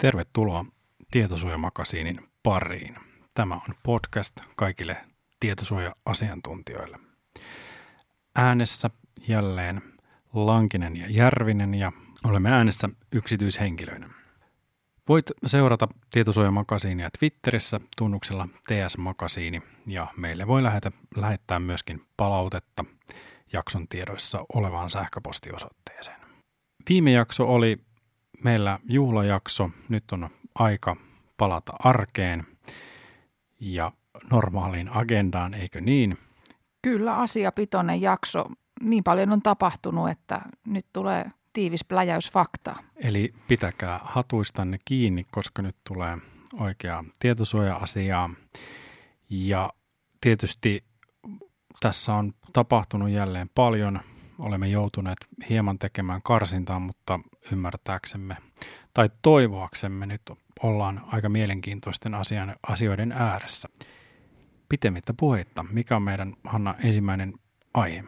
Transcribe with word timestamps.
Tervetuloa 0.00 0.64
Tietosuojamakasiinin 1.10 2.28
pariin. 2.42 2.96
Tämä 3.34 3.54
on 3.54 3.74
podcast 3.82 4.40
kaikille 4.56 4.96
tietosuoja-asiantuntijoille. 5.40 6.98
Äänessä 8.36 8.90
jälleen 9.28 9.82
Lankinen 10.34 10.96
ja 10.96 11.06
Järvinen 11.08 11.74
ja 11.74 11.92
olemme 12.24 12.50
äänessä 12.50 12.88
yksityishenkilöinä. 13.12 14.10
Voit 15.08 15.24
seurata 15.46 15.88
Tietosuojamakasiinia 16.12 17.10
Twitterissä 17.18 17.80
tunnuksella 17.96 18.48
TS-makasiini 18.68 19.62
ja 19.86 20.06
meille 20.16 20.46
voi 20.46 20.62
lähetä, 20.62 20.92
lähettää 21.16 21.58
myöskin 21.58 22.06
palautetta 22.16 22.84
jakson 23.52 23.88
tiedoissa 23.88 24.44
olevaan 24.54 24.90
sähköpostiosoitteeseen. 24.90 26.20
Viime 26.88 27.12
jakso 27.12 27.54
oli 27.54 27.89
meillä 28.44 28.78
juhlajakso. 28.84 29.70
Nyt 29.88 30.12
on 30.12 30.30
aika 30.54 30.96
palata 31.36 31.72
arkeen 31.78 32.46
ja 33.60 33.92
normaaliin 34.30 34.88
agendaan, 34.88 35.54
eikö 35.54 35.80
niin? 35.80 36.18
Kyllä 36.82 37.16
asiapitoinen 37.16 38.00
jakso. 38.00 38.46
Niin 38.82 39.04
paljon 39.04 39.32
on 39.32 39.42
tapahtunut, 39.42 40.10
että 40.10 40.40
nyt 40.66 40.86
tulee 40.92 41.30
tiivis 41.52 41.84
pläjäys 41.84 42.30
faktaa. 42.30 42.78
Eli 42.96 43.34
pitäkää 43.48 44.00
hatuistanne 44.02 44.78
kiinni, 44.84 45.26
koska 45.30 45.62
nyt 45.62 45.76
tulee 45.88 46.18
oikeaa 46.52 47.04
tietosuoja-asiaa. 47.18 48.30
Ja 49.30 49.70
tietysti 50.20 50.84
tässä 51.80 52.14
on 52.14 52.32
tapahtunut 52.52 53.10
jälleen 53.10 53.50
paljon 53.54 54.00
olemme 54.40 54.68
joutuneet 54.68 55.18
hieman 55.48 55.78
tekemään 55.78 56.22
karsintaa, 56.22 56.78
mutta 56.78 57.20
ymmärtääksemme 57.52 58.36
tai 58.94 59.10
toivoaksemme 59.22 60.06
nyt 60.06 60.22
ollaan 60.62 61.04
aika 61.06 61.28
mielenkiintoisten 61.28 62.14
asian, 62.14 62.56
asioiden 62.68 63.12
ääressä. 63.12 63.68
Pitemmittä 64.68 65.14
puheitta, 65.14 65.64
mikä 65.70 65.96
on 65.96 66.02
meidän 66.02 66.36
Hanna 66.44 66.74
ensimmäinen 66.84 67.34
aihe? 67.74 68.04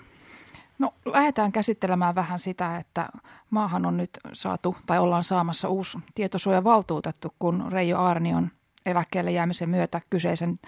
No 0.79 0.95
lähdetään 1.05 1.53
käsittelemään 1.53 2.15
vähän 2.15 2.39
sitä, 2.39 2.77
että 2.77 3.09
maahan 3.51 3.87
on 3.87 3.97
nyt 3.97 4.11
saatu 4.33 4.77
tai 4.87 4.99
ollaan 4.99 5.25
saamassa 5.25 5.69
uusi 5.69 5.99
tietosuojavaltuutettu, 6.15 7.35
kun 7.39 7.73
Reijo 7.73 7.99
Aarni 7.99 8.35
on 8.35 8.51
eläkkeelle 8.87 9.31
jäämisen 9.31 9.71
myötä 9.71 10.01
kyseisen 10.11 10.59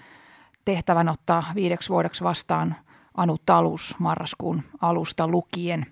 tehtävän 0.65 1.09
ottaa 1.09 1.43
viideksi 1.55 1.89
vuodeksi 1.89 2.23
vastaan 2.23 2.75
Anu 3.17 3.37
Talus 3.45 3.95
marraskuun 3.99 4.63
alusta 4.81 5.27
lukien. 5.27 5.85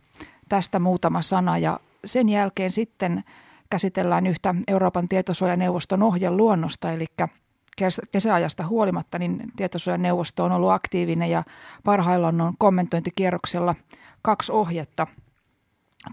Tästä 0.49 0.79
muutama 0.79 1.21
sana 1.21 1.57
ja 1.57 1.79
sen 2.05 2.29
jälkeen 2.29 2.71
sitten 2.71 3.23
käsitellään 3.69 4.27
yhtä 4.27 4.55
Euroopan 4.67 5.07
tietosuojaneuvoston 5.07 6.03
ohjeluonnosta, 6.03 6.91
eli 6.91 7.05
kesäajasta 8.11 8.67
huolimatta 8.67 9.19
niin 9.19 9.43
tietosuojaneuvosto 9.55 10.43
on 10.43 10.51
ollut 10.51 10.71
aktiivinen 10.71 11.29
ja 11.29 11.43
parhaillaan 11.83 12.41
on 12.41 12.53
kommentointikierroksella 12.57 13.75
kaksi 14.21 14.51
ohjetta. 14.51 15.07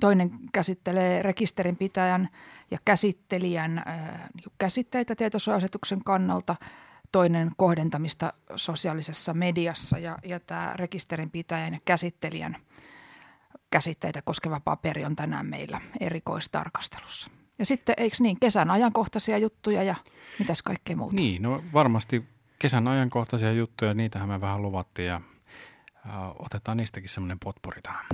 Toinen 0.00 0.30
käsittelee 0.52 1.22
rekisterinpitäjän 1.22 2.28
ja 2.70 2.78
käsittelijän 2.84 3.82
käsitteitä 4.58 5.16
tietosuojasetuksen 5.16 6.04
kannalta– 6.04 6.56
toinen 7.12 7.50
kohdentamista 7.56 8.32
sosiaalisessa 8.56 9.34
mediassa 9.34 9.98
ja, 9.98 10.18
ja 10.24 10.40
tämä 10.40 10.72
rekisterinpitäjän 10.76 11.72
ja 11.72 11.78
käsittelijän 11.84 12.56
käsitteitä 13.70 14.22
koskeva 14.22 14.60
paperi 14.60 15.04
on 15.04 15.16
tänään 15.16 15.46
meillä 15.46 15.80
erikoistarkastelussa. 16.00 17.30
Ja 17.58 17.66
sitten 17.66 17.94
eikö 17.98 18.16
niin, 18.20 18.40
kesän 18.40 18.70
ajankohtaisia 18.70 19.38
juttuja 19.38 19.82
ja 19.82 19.94
mitäs 20.38 20.62
kaikkea 20.62 20.96
muuta? 20.96 21.16
Niin, 21.16 21.42
no 21.42 21.62
varmasti 21.72 22.24
kesän 22.58 22.88
ajankohtaisia 22.88 23.52
juttuja, 23.52 23.94
niitähän 23.94 24.28
me 24.28 24.40
vähän 24.40 24.62
luvattiin 24.62 25.08
ja 25.08 25.20
äh, 26.06 26.14
otetaan 26.38 26.76
niistäkin 26.76 27.08
semmoinen 27.08 27.38
potpuri 27.38 27.82
tähän. 27.82 28.06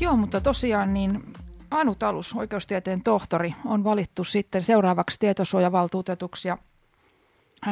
Joo, 0.00 0.16
mutta 0.16 0.40
tosiaan 0.40 0.94
niin 0.94 1.22
Anu 1.70 1.94
Talus, 1.94 2.34
oikeustieteen 2.34 3.02
tohtori, 3.02 3.54
on 3.64 3.84
valittu 3.84 4.24
sitten 4.24 4.62
seuraavaksi 4.62 5.18
tietosuojavaltuutetuksi 5.18 6.48
ja 6.48 6.58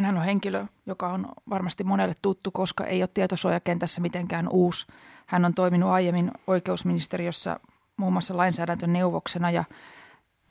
hän 0.01 0.19
on 0.19 0.25
henkilö, 0.25 0.67
joka 0.87 1.09
on 1.09 1.29
varmasti 1.51 1.85
monelle 1.85 2.15
tuttu, 2.23 2.51
koska 2.51 2.85
ei 2.85 3.03
ole 3.03 3.11
tietosuojakentässä 3.15 4.01
mitenkään 4.01 4.49
uusi. 4.49 4.87
Hän 5.27 5.45
on 5.45 5.55
toiminut 5.55 5.91
aiemmin 5.91 6.31
oikeusministeriössä 6.47 7.61
muun 7.97 8.13
muassa 8.13 8.37
lainsäädäntöneuvoksena 8.37 9.51
ja 9.51 9.65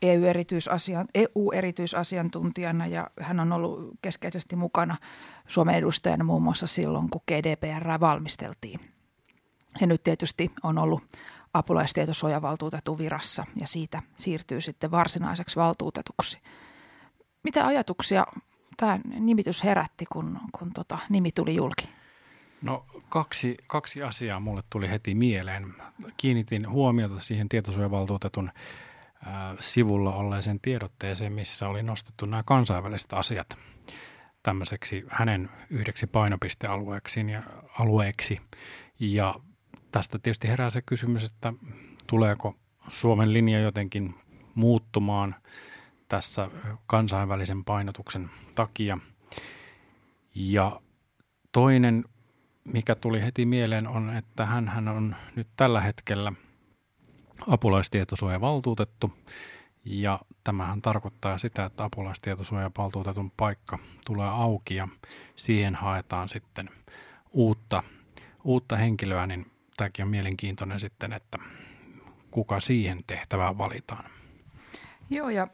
EU-erityisasian, 0.01 1.07
EU-erityisasiantuntijana 1.15 2.87
ja 2.87 3.07
hän 3.21 3.39
on 3.39 3.53
ollut 3.53 3.89
keskeisesti 4.01 4.55
mukana 4.55 4.97
Suomen 5.47 5.75
edustajana 5.75 6.23
muun 6.23 6.43
muassa 6.43 6.67
silloin, 6.67 7.09
kun 7.09 7.21
GDPR 7.27 7.99
valmisteltiin. 7.99 8.79
Ja 9.81 9.87
nyt 9.87 10.03
tietysti 10.03 10.51
on 10.63 10.77
ollut 10.77 11.03
apulaistietosuojavaltuutetun 11.53 12.97
virassa 12.97 13.45
ja 13.59 13.67
siitä 13.67 14.01
siirtyy 14.15 14.61
sitten 14.61 14.91
varsinaiseksi 14.91 15.55
valtuutetuksi. 15.55 16.39
Mitä 17.43 17.65
ajatuksia 17.65 18.25
tämä 18.77 18.99
nimitys 19.19 19.63
herätti, 19.63 20.05
kun, 20.05 20.39
kun 20.51 20.73
tota 20.73 20.97
nimi 21.09 21.31
tuli 21.31 21.55
julki? 21.55 21.89
No 22.61 22.85
kaksi, 23.09 23.57
kaksi 23.67 24.03
asiaa 24.03 24.39
mulle 24.39 24.63
tuli 24.69 24.89
heti 24.89 25.15
mieleen. 25.15 25.73
Kiinnitin 26.17 26.69
huomiota 26.69 27.19
siihen 27.19 27.49
tietosuojavaltuutetun 27.49 28.51
äh, 29.27 29.33
sivulla 29.59 30.15
olleeseen 30.15 30.59
tiedotteeseen, 30.61 31.33
missä 31.33 31.67
oli 31.67 31.83
nostettu 31.83 32.25
nämä 32.25 32.43
kansainväliset 32.43 33.13
asiat 33.13 33.57
tämmöiseksi 34.43 35.03
hänen 35.09 35.49
yhdeksi 35.69 36.07
painopistealueeksi 36.07 37.31
ja, 37.31 37.43
alueeksi. 37.79 38.41
Ja 38.99 39.35
tästä 39.91 40.19
tietysti 40.19 40.47
herää 40.47 40.69
se 40.69 40.81
kysymys, 40.81 41.23
että 41.23 41.53
tuleeko 42.07 42.55
Suomen 42.89 43.33
linja 43.33 43.59
jotenkin 43.59 44.15
muuttumaan 44.55 45.35
tässä 46.11 46.49
kansainvälisen 46.87 47.63
painotuksen 47.63 48.29
takia. 48.55 48.97
Ja 50.35 50.81
toinen, 51.51 52.05
mikä 52.63 52.95
tuli 52.95 53.21
heti 53.21 53.45
mieleen, 53.45 53.87
on, 53.87 54.09
että 54.09 54.45
hän 54.45 54.87
on 54.87 55.15
nyt 55.35 55.47
tällä 55.55 55.81
hetkellä 55.81 56.33
apulaistietosuojavaltuutettu. 57.47 59.13
Ja 59.85 60.19
tämähän 60.43 60.81
tarkoittaa 60.81 61.37
sitä, 61.37 61.65
että 61.65 61.83
apulaistietosuojavaltuutetun 61.83 63.31
paikka 63.37 63.79
tulee 64.05 64.29
auki 64.29 64.75
ja 64.75 64.87
siihen 65.35 65.75
haetaan 65.75 66.29
sitten 66.29 66.69
uutta, 67.31 67.83
uutta 68.43 68.75
henkilöä, 68.75 69.27
niin 69.27 69.51
tämäkin 69.77 70.05
on 70.05 70.11
mielenkiintoinen 70.11 70.79
sitten, 70.79 71.13
että 71.13 71.37
kuka 72.31 72.59
siihen 72.59 72.99
tehtävään 73.07 73.57
valitaan. 73.57 74.05
Joo, 75.09 75.29
ja 75.29 75.47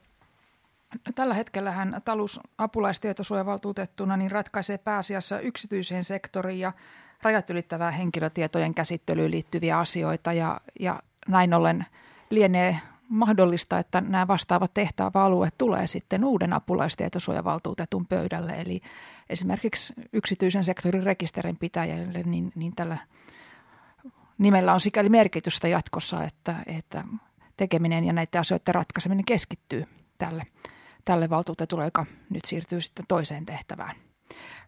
tällä 1.15 1.33
hetkellä 1.33 1.71
hän 1.71 2.01
talus 2.05 2.39
apulaistietosuojavaltuutettuna 2.57 4.17
niin 4.17 4.31
ratkaisee 4.31 4.77
pääasiassa 4.77 5.39
yksityiseen 5.39 6.03
sektoriin 6.03 6.59
ja 6.59 6.71
rajat 7.21 7.49
ylittävää 7.49 7.91
henkilötietojen 7.91 8.73
käsittelyyn 8.73 9.31
liittyviä 9.31 9.79
asioita 9.79 10.33
ja, 10.33 10.61
ja 10.79 10.99
näin 11.27 11.53
ollen 11.53 11.85
lienee 12.29 12.79
mahdollista, 13.09 13.79
että 13.79 14.01
nämä 14.01 14.27
vastaavat 14.27 14.73
tehtäväalueet 14.73 15.57
tulee 15.57 15.87
sitten 15.87 16.25
uuden 16.25 16.53
apulaistietosuojavaltuutetun 16.53 18.05
pöydälle. 18.05 18.61
Eli 18.61 18.81
esimerkiksi 19.29 19.93
yksityisen 20.13 20.63
sektorin 20.63 21.03
rekisterinpitäjälle, 21.03 22.23
niin, 22.23 22.51
niin 22.55 22.75
tällä 22.75 22.97
nimellä 24.37 24.73
on 24.73 24.79
sikäli 24.79 25.09
merkitystä 25.09 25.67
jatkossa, 25.67 26.23
että, 26.23 26.55
että 26.65 27.03
tekeminen 27.57 28.03
ja 28.03 28.13
näiden 28.13 28.41
asioiden 28.41 28.75
ratkaiseminen 28.75 29.25
keskittyy 29.25 29.85
tälle, 30.17 30.43
tälle 31.07 31.29
valtuutetulle, 31.29 31.85
joka 31.85 32.05
nyt 32.29 32.45
siirtyy 32.45 32.81
sitten 32.81 33.05
toiseen 33.07 33.45
tehtävään. 33.45 33.95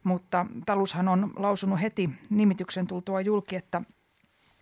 Mutta 0.04 0.46
Talushan 0.66 1.08
on 1.08 1.34
lausunut 1.36 1.82
heti 1.82 2.10
nimityksen 2.30 2.88
tultua 2.88 3.22
julki, 3.22 3.56
että 3.56 3.82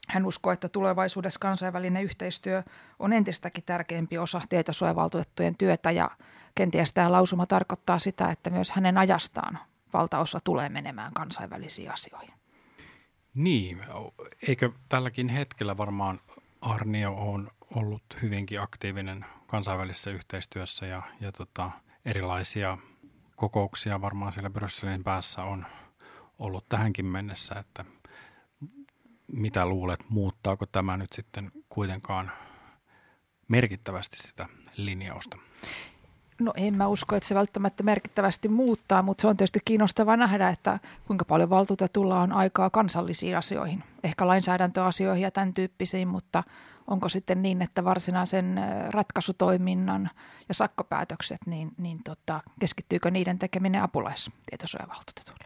hän 0.07 0.25
uskoo, 0.25 0.53
että 0.53 0.69
tulevaisuudessa 0.69 1.39
kansainvälinen 1.39 2.03
yhteistyö 2.03 2.63
on 2.99 3.13
entistäkin 3.13 3.63
tärkeämpi 3.63 4.17
osa 4.17 4.41
tietosuojavaltuutettujen 4.49 5.57
työtä 5.57 5.91
ja 5.91 6.11
kenties 6.55 6.93
tämä 6.93 7.11
lausuma 7.11 7.45
tarkoittaa 7.45 7.99
sitä, 7.99 8.31
että 8.31 8.49
myös 8.49 8.71
hänen 8.71 8.97
ajastaan 8.97 9.59
valtaosa 9.93 10.39
tulee 10.43 10.69
menemään 10.69 11.13
kansainvälisiin 11.13 11.91
asioihin. 11.91 12.33
Niin, 13.33 13.81
eikö 14.47 14.71
tälläkin 14.89 15.29
hetkellä 15.29 15.77
varmaan 15.77 16.19
Arnio 16.61 17.13
on 17.13 17.51
ollut 17.75 18.03
hyvinkin 18.21 18.61
aktiivinen 18.61 19.25
kansainvälisessä 19.47 20.11
yhteistyössä 20.11 20.85
ja, 20.85 21.01
ja 21.21 21.31
tota, 21.31 21.71
erilaisia 22.05 22.77
kokouksia 23.35 24.01
varmaan 24.01 24.33
siellä 24.33 24.49
Brysselin 24.49 25.03
päässä 25.03 25.43
on 25.43 25.65
ollut 26.39 26.69
tähänkin 26.69 27.05
mennessä, 27.05 27.55
että 27.59 27.85
mitä 29.27 29.65
luulet, 29.65 29.99
muuttaako 30.09 30.65
tämä 30.65 30.97
nyt 30.97 31.13
sitten 31.13 31.51
kuitenkaan 31.69 32.31
merkittävästi 33.47 34.17
sitä 34.17 34.45
linjausta? 34.77 35.37
No 36.39 36.53
en 36.55 36.77
mä 36.77 36.87
usko, 36.87 37.15
että 37.15 37.27
se 37.27 37.35
välttämättä 37.35 37.83
merkittävästi 37.83 38.47
muuttaa, 38.47 39.01
mutta 39.01 39.21
se 39.21 39.27
on 39.27 39.37
tietysti 39.37 39.59
kiinnostavaa 39.65 40.17
nähdä, 40.17 40.49
että 40.49 40.79
kuinka 41.07 41.25
paljon 41.25 41.49
valtuutetulla 41.49 42.21
on 42.21 42.31
aikaa 42.31 42.69
kansallisiin 42.69 43.37
asioihin, 43.37 43.83
ehkä 44.03 44.27
lainsäädäntöasioihin 44.27 45.23
ja 45.23 45.31
tämän 45.31 45.53
tyyppisiin, 45.53 46.07
mutta 46.07 46.43
onko 46.87 47.09
sitten 47.09 47.41
niin, 47.41 47.61
että 47.61 47.83
varsinaisen 47.83 48.59
ratkaisutoiminnan 48.89 50.09
ja 50.47 50.53
sakkopäätökset, 50.53 51.39
niin, 51.45 51.71
niin 51.77 52.03
tota, 52.03 52.41
keskittyykö 52.59 53.11
niiden 53.11 53.39
tekeminen 53.39 53.81
apulaistietosuojavaltuutetuille? 53.81 55.45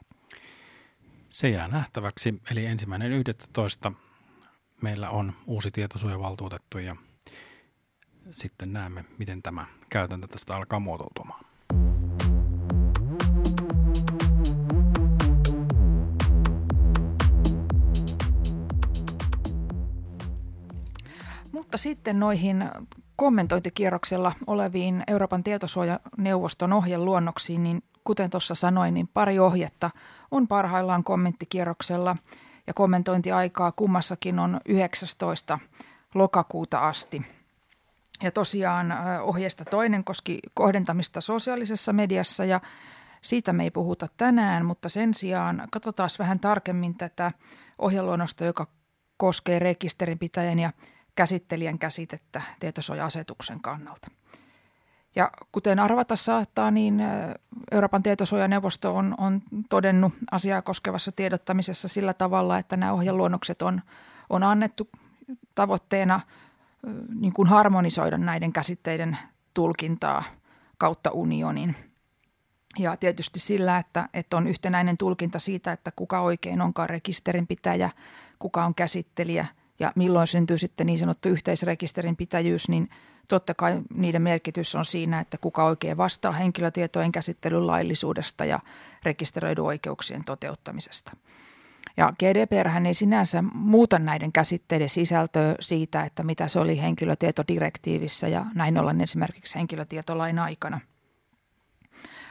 Se 1.30 1.50
jää 1.50 1.68
nähtäväksi, 1.68 2.42
eli 2.52 2.66
ensimmäinen 2.66 3.12
11. 3.12 3.92
meillä 4.82 5.10
on 5.10 5.34
uusi 5.48 5.72
tietosuojavaltuutettu 5.72 6.78
ja 6.78 6.96
sitten 8.34 8.74
näemme, 8.74 9.06
miten 9.18 9.42
tämä 9.42 9.66
käytäntö 9.90 10.28
tästä 10.28 10.56
alkaa 10.56 10.80
muotoutumaan. 10.80 11.46
Mutta 21.72 21.84
sitten 21.84 22.20
noihin 22.20 22.70
kommentointikierroksella 23.16 24.32
oleviin 24.48 25.04
Euroopan 25.08 25.44
tietosuojaneuvoston 25.44 26.74
ohjeluonnoksiin, 26.74 27.64
niin 27.64 27.84
kuten 28.04 28.30
tuossa 28.30 28.56
sanoin, 28.56 28.94
niin 28.94 29.08
pari 29.08 29.40
ohjetta 29.40 29.90
on 30.32 30.48
parhaillaan 30.48 31.04
kommenttikierroksella 31.04 32.16
ja 32.68 32.74
kommentointiaikaa 32.74 33.72
kummassakin 33.72 34.40
on 34.40 34.60
19. 34.66 35.60
lokakuuta 36.16 36.80
asti. 36.80 37.22
Ja 38.24 38.32
tosiaan 38.32 38.94
ohjeesta 39.22 39.66
toinen 39.66 40.04
koski 40.04 40.40
kohdentamista 40.54 41.22
sosiaalisessa 41.22 41.94
mediassa 41.94 42.46
ja 42.46 42.62
siitä 43.22 43.54
me 43.54 43.64
ei 43.64 43.72
puhuta 43.72 44.08
tänään, 44.18 44.66
mutta 44.66 44.90
sen 44.90 45.14
sijaan 45.14 45.68
katsotaan 45.72 46.10
vähän 46.20 46.40
tarkemmin 46.40 46.96
tätä 46.96 47.32
ohjeluonnosta, 47.80 48.46
joka 48.46 48.68
koskee 49.18 49.60
rekisterinpitäjän 49.60 50.60
ja 50.60 50.72
käsittelijän 51.16 51.80
käsitettä 51.80 52.42
tietosuoja-asetuksen 52.60 53.62
kannalta. 53.62 54.08
Ja 55.16 55.32
kuten 55.52 55.80
arvata 55.80 56.16
saattaa, 56.16 56.72
niin 56.72 57.04
Euroopan 57.72 58.04
tietosuojaneuvosto 58.04 58.96
on, 58.96 59.16
on 59.18 59.42
todennut 59.70 60.14
asiaa 60.32 60.62
koskevassa 60.62 61.12
tiedottamisessa 61.12 61.88
sillä 61.88 62.14
tavalla, 62.14 62.58
että 62.58 62.78
nämä 62.78 62.94
ohjeluonnokset 62.94 63.62
on, 63.62 63.82
on 64.30 64.44
annettu 64.44 64.90
tavoitteena 65.56 66.20
niin 67.20 67.34
kuin 67.34 67.48
harmonisoida 67.48 68.18
näiden 68.18 68.54
käsitteiden 68.54 69.18
tulkintaa 69.54 70.24
kautta 70.78 71.12
unionin. 71.12 71.76
Ja 72.80 72.98
tietysti 72.98 73.40
sillä, 73.40 73.78
että, 73.78 74.10
että 74.14 74.38
on 74.38 74.48
yhtenäinen 74.48 74.98
tulkinta 74.98 75.40
siitä, 75.40 75.72
että 75.72 75.92
kuka 75.92 76.22
oikein 76.22 76.62
onkaan 76.62 76.90
rekisterinpitäjä, 76.90 77.90
kuka 78.40 78.66
on 78.66 78.76
käsittelijä 78.76 79.46
ja 79.82 79.92
milloin 79.96 80.28
syntyy 80.28 80.58
sitten 80.58 80.88
niin 80.88 81.00
sanottu 81.00 81.30
yhteisrekisterinpitäjyys, 81.30 82.70
niin 82.70 82.90
totta 83.30 83.54
kai 83.54 83.82
niiden 83.94 84.22
merkitys 84.22 84.76
on 84.76 84.86
siinä, 84.86 85.20
että 85.20 85.38
kuka 85.38 85.64
oikein 85.64 85.98
vastaa 85.98 86.32
henkilötietojen 86.32 87.12
käsittelyn 87.12 87.68
laillisuudesta 87.68 88.46
ja 88.46 88.60
rekisteröidyn 89.04 89.64
oikeuksien 89.64 90.24
toteuttamisesta. 90.26 91.18
Ja 91.98 92.14
GDPR 92.20 92.88
ei 92.88 92.94
sinänsä 92.94 93.44
muuta 93.54 94.00
näiden 94.00 94.32
käsitteiden 94.32 94.90
sisältöä 94.90 95.56
siitä, 95.60 96.04
että 96.04 96.24
mitä 96.24 96.48
se 96.48 96.60
oli 96.60 96.82
henkilötietodirektiivissä 96.82 98.28
ja 98.28 98.46
näin 98.56 98.78
ollen 98.78 99.02
esimerkiksi 99.02 99.58
henkilötietolain 99.58 100.40
aikana. 100.40 100.80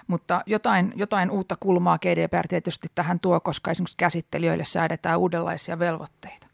Mutta 0.06 0.42
jotain, 0.46 0.92
jotain 0.96 1.30
uutta 1.30 1.56
kulmaa 1.60 1.98
GDPR 1.98 2.48
tietysti 2.48 2.88
tähän 2.94 3.20
tuo, 3.20 3.40
koska 3.40 3.70
esimerkiksi 3.70 3.96
käsittelijöille 3.96 4.64
säädetään 4.64 5.18
uudenlaisia 5.18 5.78
velvoitteita. 5.78 6.49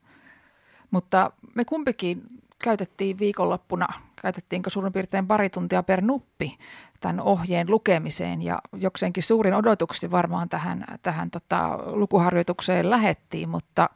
Mutta 0.91 1.31
me 1.55 1.65
kumpikin 1.65 2.23
käytettiin 2.65 3.19
viikonloppuna, 3.19 3.87
käytettiinkö 4.23 4.71
suurin 4.71 4.93
piirtein 4.93 5.27
pari 5.27 5.51
tuntia 5.51 5.83
per 5.83 6.01
nuppi 6.01 6.59
tämän 7.01 7.21
ohjeen 7.21 7.71
lukemiseen 7.71 8.43
ja 8.43 8.59
jokseenkin 8.73 9.23
suurin 9.23 9.55
odotuksi 9.55 10.11
varmaan 10.11 10.49
tähän, 10.49 10.85
tähän 11.03 11.31
tota, 11.31 11.79
lukuharjoitukseen 11.87 12.91
lähettiin, 12.91 13.49
mutta 13.49 13.91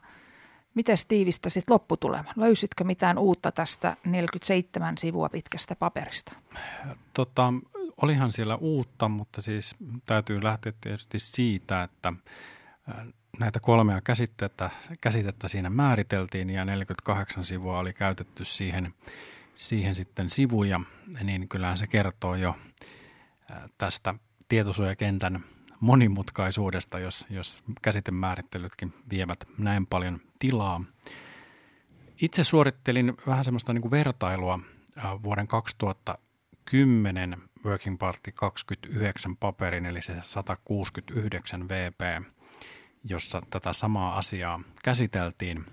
miten 0.74 0.96
tiivistä 1.08 1.48
sitten 1.48 1.74
lopputulema? 1.74 2.30
Löysitkö 2.36 2.84
mitään 2.84 3.18
uutta 3.18 3.52
tästä 3.52 3.96
47 4.06 4.98
sivua 4.98 5.28
pitkästä 5.28 5.76
paperista? 5.76 6.32
Tota, 7.14 7.52
olihan 8.02 8.32
siellä 8.32 8.56
uutta, 8.56 9.08
mutta 9.08 9.42
siis 9.42 9.76
täytyy 10.06 10.44
lähteä 10.44 10.72
tietysti 10.80 11.18
siitä, 11.18 11.82
että 11.82 12.12
näitä 13.38 13.60
kolmea 13.60 14.00
käsitettä, 14.00 14.70
käsitettä 15.00 15.48
siinä 15.48 15.70
määriteltiin 15.70 16.50
ja 16.50 16.64
48 16.64 17.44
sivua 17.44 17.78
oli 17.78 17.92
käytetty 17.92 18.44
siihen, 18.44 18.94
siihen 19.56 19.94
sitten 19.94 20.30
sivuja, 20.30 20.80
niin 21.22 21.48
kyllähän 21.48 21.78
se 21.78 21.86
kertoo 21.86 22.34
jo 22.34 22.56
tästä 23.78 24.14
tietosuojakentän 24.48 25.44
monimutkaisuudesta, 25.80 26.98
jos, 26.98 27.26
jos 27.30 27.60
käsitemäärittelytkin 27.82 28.94
vievät 29.10 29.44
näin 29.58 29.86
paljon 29.86 30.20
tilaa. 30.38 30.84
Itse 32.22 32.44
suorittelin 32.44 33.14
vähän 33.26 33.44
semmoista 33.44 33.72
niin 33.72 33.82
kuin 33.82 33.90
vertailua 33.90 34.58
vuoden 35.22 35.46
2010 35.46 37.42
Working 37.64 37.98
Party 37.98 38.32
29 38.32 39.36
paperin, 39.36 39.86
eli 39.86 40.02
se 40.02 40.16
169 40.22 41.68
VP– 41.68 42.00
jossa 43.04 43.42
tätä 43.50 43.72
samaa 43.72 44.18
asiaa 44.18 44.60
käsiteltiin. 44.84 45.64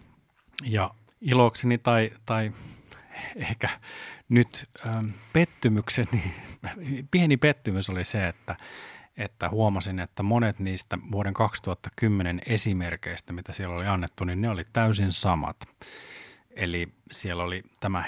Ja 0.63 0.91
ilokseni 1.21 1.77
tai, 1.77 2.11
tai 2.25 2.51
ehkä 3.35 3.69
nyt 4.29 4.63
ähm, 4.85 5.09
pettymykseni, 5.33 6.33
pieni 7.11 7.37
pettymys 7.37 7.89
oli 7.89 8.03
se, 8.03 8.27
että, 8.27 8.55
että 9.17 9.49
huomasin, 9.49 9.99
että 9.99 10.23
monet 10.23 10.59
niistä 10.59 10.97
vuoden 11.11 11.33
2010 11.33 12.41
esimerkkeistä, 12.45 13.33
mitä 13.33 13.53
siellä 13.53 13.75
oli 13.75 13.85
annettu, 13.85 14.23
niin 14.23 14.41
ne 14.41 14.49
oli 14.49 14.63
täysin 14.73 15.13
samat. 15.13 15.57
Eli 16.49 16.89
siellä 17.11 17.43
oli 17.43 17.63
tämä 17.79 18.03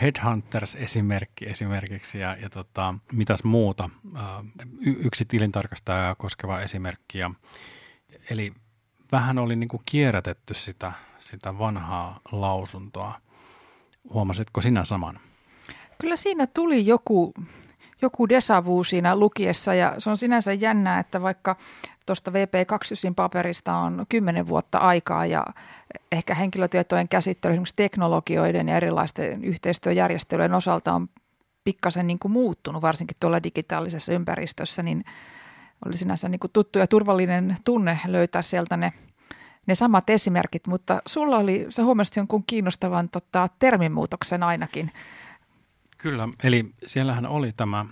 Headhunters-esimerkki 0.00 1.48
esimerkiksi 1.48 2.18
ja, 2.18 2.36
ja 2.40 2.50
tota, 2.50 2.94
mitäs 3.12 3.44
muuta, 3.44 3.90
äh, 4.16 4.22
yksi 4.84 5.24
tilintarkastajaa 5.24 6.14
koskeva 6.14 6.60
esimerkki 6.60 7.18
ja 7.18 7.30
Eli 8.30 8.52
vähän 9.12 9.38
oli 9.38 9.56
niin 9.56 9.68
kuin 9.68 9.82
kierrätetty 9.90 10.54
sitä, 10.54 10.92
sitä 11.18 11.58
vanhaa 11.58 12.20
lausuntoa. 12.32 13.14
Huomasitko 14.12 14.60
sinä 14.60 14.84
saman? 14.84 15.20
Kyllä 16.00 16.16
siinä 16.16 16.46
tuli 16.46 16.86
joku, 16.86 17.34
joku 18.02 18.28
desavu 18.28 18.84
siinä 18.84 19.16
lukiessa 19.16 19.74
ja 19.74 19.94
se 19.98 20.10
on 20.10 20.16
sinänsä 20.16 20.52
jännää, 20.52 20.98
että 20.98 21.22
vaikka 21.22 21.56
tuosta 22.06 22.30
VP2 22.30 23.14
paperista 23.16 23.76
on 23.76 24.06
kymmenen 24.08 24.48
vuotta 24.48 24.78
aikaa 24.78 25.26
ja 25.26 25.44
ehkä 26.12 26.34
henkilötietojen 26.34 27.08
käsittely 27.08 27.52
esimerkiksi 27.52 27.74
teknologioiden 27.76 28.68
ja 28.68 28.76
erilaisten 28.76 29.44
yhteistyöjärjestelyjen 29.44 30.54
osalta 30.54 30.92
on 30.92 31.08
pikkasen 31.64 32.06
niin 32.06 32.18
kuin 32.18 32.32
muuttunut, 32.32 32.82
varsinkin 32.82 33.16
tuolla 33.20 33.42
digitaalisessa 33.42 34.12
ympäristössä, 34.12 34.82
niin– 34.82 35.04
oli 35.86 35.96
sinänsä 35.96 36.28
niin 36.28 36.40
kuin 36.40 36.52
tuttu 36.52 36.78
ja 36.78 36.86
turvallinen 36.86 37.56
tunne 37.64 38.00
löytää 38.06 38.42
sieltä 38.42 38.76
ne, 38.76 38.92
ne 39.66 39.74
samat 39.74 40.10
esimerkit, 40.10 40.66
mutta 40.66 41.02
sulla 41.06 41.36
oli, 41.36 41.66
sä 41.68 41.84
huomasit 41.84 42.16
jonkun 42.16 42.44
kiinnostavan 42.46 43.08
tota, 43.08 43.48
terminmuutoksen 43.58 44.42
ainakin. 44.42 44.92
Kyllä, 45.96 46.28
eli 46.42 46.74
siellähän 46.86 47.26
oli 47.26 47.52
tämä 47.56 47.86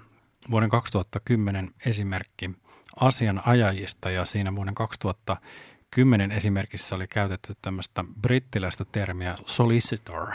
vuoden 0.50 0.70
2010 0.70 1.70
esimerkki 1.86 2.50
asianajajista 3.00 4.10
ja 4.10 4.24
siinä 4.24 4.56
vuoden 4.56 4.74
2010 4.74 6.32
esimerkissä 6.32 6.96
oli 6.96 7.08
käytetty 7.08 7.52
tämmöistä 7.62 8.04
brittiläistä 8.20 8.84
termiä 8.92 9.34
solicitor, 9.46 10.28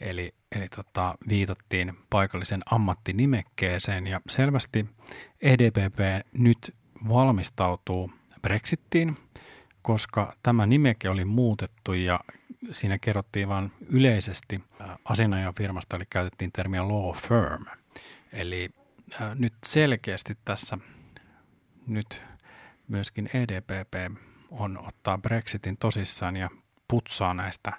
eli, 0.00 0.34
eli 0.52 0.68
tota, 0.68 1.14
viitattiin 1.28 1.92
paikallisen 2.10 2.62
ammattinimekkeeseen 2.70 4.06
ja 4.06 4.20
selvästi 4.28 4.86
EDPP 5.42 5.98
nyt 6.32 6.74
valmistautuu 7.08 8.10
Brexittiin, 8.42 9.16
koska 9.82 10.36
tämä 10.42 10.66
nimeke 10.66 11.10
oli 11.10 11.24
muutettu 11.24 11.92
ja 11.92 12.20
siinä 12.72 12.98
kerrottiin 12.98 13.48
vain 13.48 13.72
yleisesti 13.88 14.64
asianajan 15.04 15.54
firmasta, 15.54 15.96
eli 15.96 16.04
käytettiin 16.10 16.52
termiä 16.52 16.88
law 16.88 17.14
firm. 17.14 17.64
Eli 18.32 18.68
äh, 19.20 19.34
nyt 19.34 19.54
selkeästi 19.66 20.38
tässä 20.44 20.78
nyt 21.86 22.24
myöskin 22.88 23.30
EDPP 23.34 24.18
on 24.50 24.78
ottaa 24.86 25.18
Brexitin 25.18 25.76
tosissaan 25.76 26.36
ja 26.36 26.48
putsaa 26.88 27.34
näistä 27.34 27.72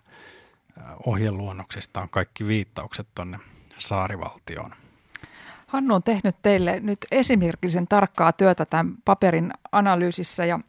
ohjeluonnoksista 1.05 2.01
on 2.01 2.09
kaikki 2.09 2.47
viittaukset 2.47 3.07
tuonne 3.15 3.39
saarivaltioon. 3.77 4.75
Hannu 5.67 5.95
on 5.95 6.03
tehnyt 6.03 6.35
teille 6.41 6.79
nyt 6.79 6.99
esimerkillisen 7.11 7.87
tarkkaa 7.87 8.31
työtä 8.31 8.65
tämän 8.65 8.93
paperin 9.05 9.53
analyysissä 9.71 10.45
ja 10.45 10.59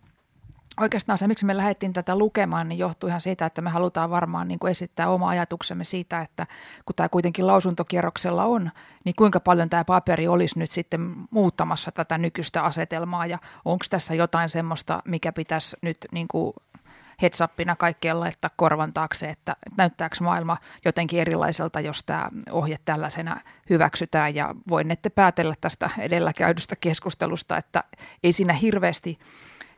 oikeastaan 0.80 1.18
se, 1.18 1.28
miksi 1.28 1.46
me 1.46 1.56
lähdettiin 1.56 1.92
tätä 1.92 2.18
lukemaan, 2.18 2.68
niin 2.68 2.78
johtuu 2.78 3.08
ihan 3.08 3.20
siitä, 3.20 3.46
että 3.46 3.62
me 3.62 3.70
halutaan 3.70 4.10
varmaan 4.10 4.48
niin 4.48 4.58
kuin 4.58 4.70
esittää 4.70 5.08
oma 5.08 5.28
ajatuksemme 5.28 5.84
siitä, 5.84 6.20
että 6.20 6.46
kun 6.84 6.94
tämä 6.96 7.08
kuitenkin 7.08 7.46
lausuntokierroksella 7.46 8.44
on, 8.44 8.70
niin 9.04 9.14
kuinka 9.18 9.40
paljon 9.40 9.70
tämä 9.70 9.84
paperi 9.84 10.28
olisi 10.28 10.58
nyt 10.58 10.70
sitten 10.70 11.14
muuttamassa 11.30 11.92
tätä 11.92 12.18
nykyistä 12.18 12.62
asetelmaa 12.62 13.26
ja 13.26 13.38
onko 13.64 13.84
tässä 13.90 14.14
jotain 14.14 14.48
semmoista, 14.48 15.02
mikä 15.04 15.32
pitäisi 15.32 15.76
nyt 15.82 15.98
niin 16.12 16.28
kuin 16.28 16.52
heads 17.22 17.40
upina 17.40 17.76
kaikkien 17.76 18.20
laittaa 18.20 18.50
korvan 18.56 18.92
taakse, 18.92 19.28
että 19.28 19.56
näyttääkö 19.76 20.16
maailma 20.20 20.56
jotenkin 20.84 21.20
erilaiselta, 21.20 21.80
jos 21.80 22.04
tämä 22.04 22.28
ohje 22.50 22.76
tällaisena 22.84 23.40
hyväksytään 23.70 24.34
ja 24.34 24.54
voinette 24.68 25.10
päätellä 25.10 25.54
tästä 25.60 25.90
edellä 25.98 26.32
käydystä 26.32 26.76
keskustelusta, 26.76 27.56
että 27.56 27.84
ei 28.22 28.32
siinä 28.32 28.52
hirveästi 28.52 29.18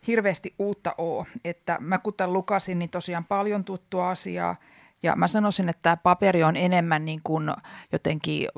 hirveästi 0.06 0.54
uutta 0.59 0.94
ole. 0.99 1.26
Että 1.44 1.76
mä 1.80 1.99
kuten 1.99 2.32
lukasin, 2.32 2.78
niin 2.78 2.90
tosiaan 2.90 3.25
paljon 3.25 3.64
tuttua 3.64 4.11
asiaa. 4.11 4.56
Ja 5.02 5.16
mä 5.16 5.28
sanoisin, 5.28 5.68
että 5.68 5.82
tämä 5.82 5.97
paperi 5.97 6.42
on 6.42 6.56
enemmän 6.56 7.04
niin 7.04 7.20
kuin 7.25 7.50
jotenkin 7.92 8.49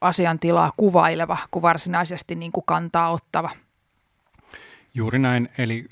asiantilaa 0.00 0.72
kuvaileva 0.76 1.38
kuin 1.50 1.62
varsinaisesti 1.62 2.34
niin 2.34 2.52
kuin 2.52 2.64
kantaa 2.66 3.10
ottava. 3.10 3.50
Juuri 4.94 5.18
näin. 5.18 5.48
Eli 5.58 5.86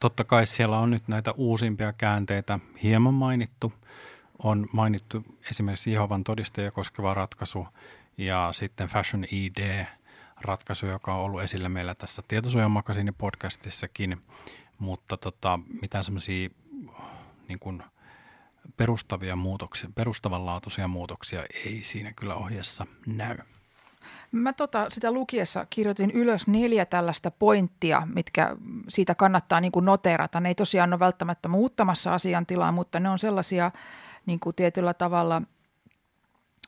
totta 0.00 0.24
kai 0.24 0.46
siellä 0.46 0.78
on 0.78 0.90
nyt 0.90 1.08
näitä 1.08 1.32
uusimpia 1.32 1.92
käänteitä 1.92 2.58
hieman 2.82 3.14
mainittu. 3.14 3.72
On 4.42 4.68
mainittu 4.72 5.24
esimerkiksi 5.50 5.92
Jehovan 5.92 6.24
todistajia 6.24 6.70
koskeva 6.70 7.14
ratkaisu 7.14 7.66
ja 8.18 8.48
sitten 8.52 8.88
Fashion 8.88 9.24
ID– 9.30 9.84
ratkaisu, 10.40 10.86
joka 10.86 11.14
on 11.14 11.20
ollut 11.20 11.42
esillä 11.42 11.68
meillä 11.68 11.94
tässä 11.94 12.22
tietosuojamakasiini 12.28 13.12
podcastissakin, 13.12 14.20
mutta 14.78 15.16
tota, 15.16 15.58
mitään 15.82 16.04
semmoisia 16.04 16.48
niin 17.48 17.82
perustavia 18.76 19.36
muutoksia, 19.36 19.90
perustavanlaatuisia 19.94 20.88
muutoksia 20.88 21.44
ei 21.64 21.80
siinä 21.84 22.12
kyllä 22.12 22.34
ohjeessa 22.34 22.86
näy. 23.06 23.36
Mä 24.32 24.52
tota, 24.52 24.86
sitä 24.90 25.12
lukiessa 25.12 25.66
kirjoitin 25.70 26.10
ylös 26.10 26.46
neljä 26.46 26.84
tällaista 26.86 27.30
pointtia, 27.30 28.02
mitkä 28.14 28.56
siitä 28.88 29.14
kannattaa 29.14 29.60
niin 29.60 29.72
kuin 29.72 29.84
noterata. 29.84 30.40
Ne 30.40 30.48
ei 30.48 30.54
tosiaan 30.54 30.92
ole 30.92 31.00
välttämättä 31.00 31.48
muuttamassa 31.48 32.14
asiantilaa, 32.14 32.72
mutta 32.72 33.00
ne 33.00 33.08
on 33.10 33.18
sellaisia 33.18 33.70
niin 34.26 34.40
kuin 34.40 34.56
tietyllä 34.56 34.94
tavalla– 34.94 35.42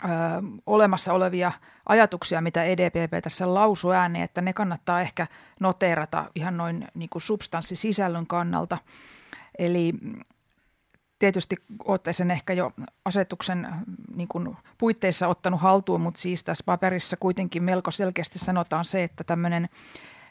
ö, 0.05 0.09
olemassa 0.67 1.12
olevia 1.12 1.53
ajatuksia, 1.87 2.41
mitä 2.41 2.65
EDPP 2.65 3.23
tässä 3.23 3.55
lausuu 3.55 3.91
ääneen, 3.91 4.25
että 4.25 4.41
ne 4.41 4.53
kannattaa 4.53 5.01
ehkä 5.01 5.27
noteerata 5.61 6.31
ihan 6.35 6.57
noin 6.57 6.89
niin 6.95 7.09
kuin 7.09 7.23
substanssisisällön 7.23 8.27
kannalta. 8.27 8.79
Eli 9.59 9.93
tietysti 11.23 11.57
olette 11.85 12.12
sen 12.12 12.31
ehkä 12.31 12.52
jo 12.52 12.73
asetuksen 13.05 13.69
niin 14.17 14.29
kuin 14.29 14.57
puitteissa 14.79 15.29
ottanut 15.29 15.61
haltuun, 15.61 16.00
mutta 16.00 16.21
siis 16.21 16.45
tässä 16.45 16.64
paperissa 16.67 17.17
kuitenkin 17.17 17.62
melko 17.62 17.91
selkeästi 17.91 18.38
sanotaan 18.38 18.85
se, 18.85 19.05
että 19.05 19.25
tämmöinen 19.25 19.69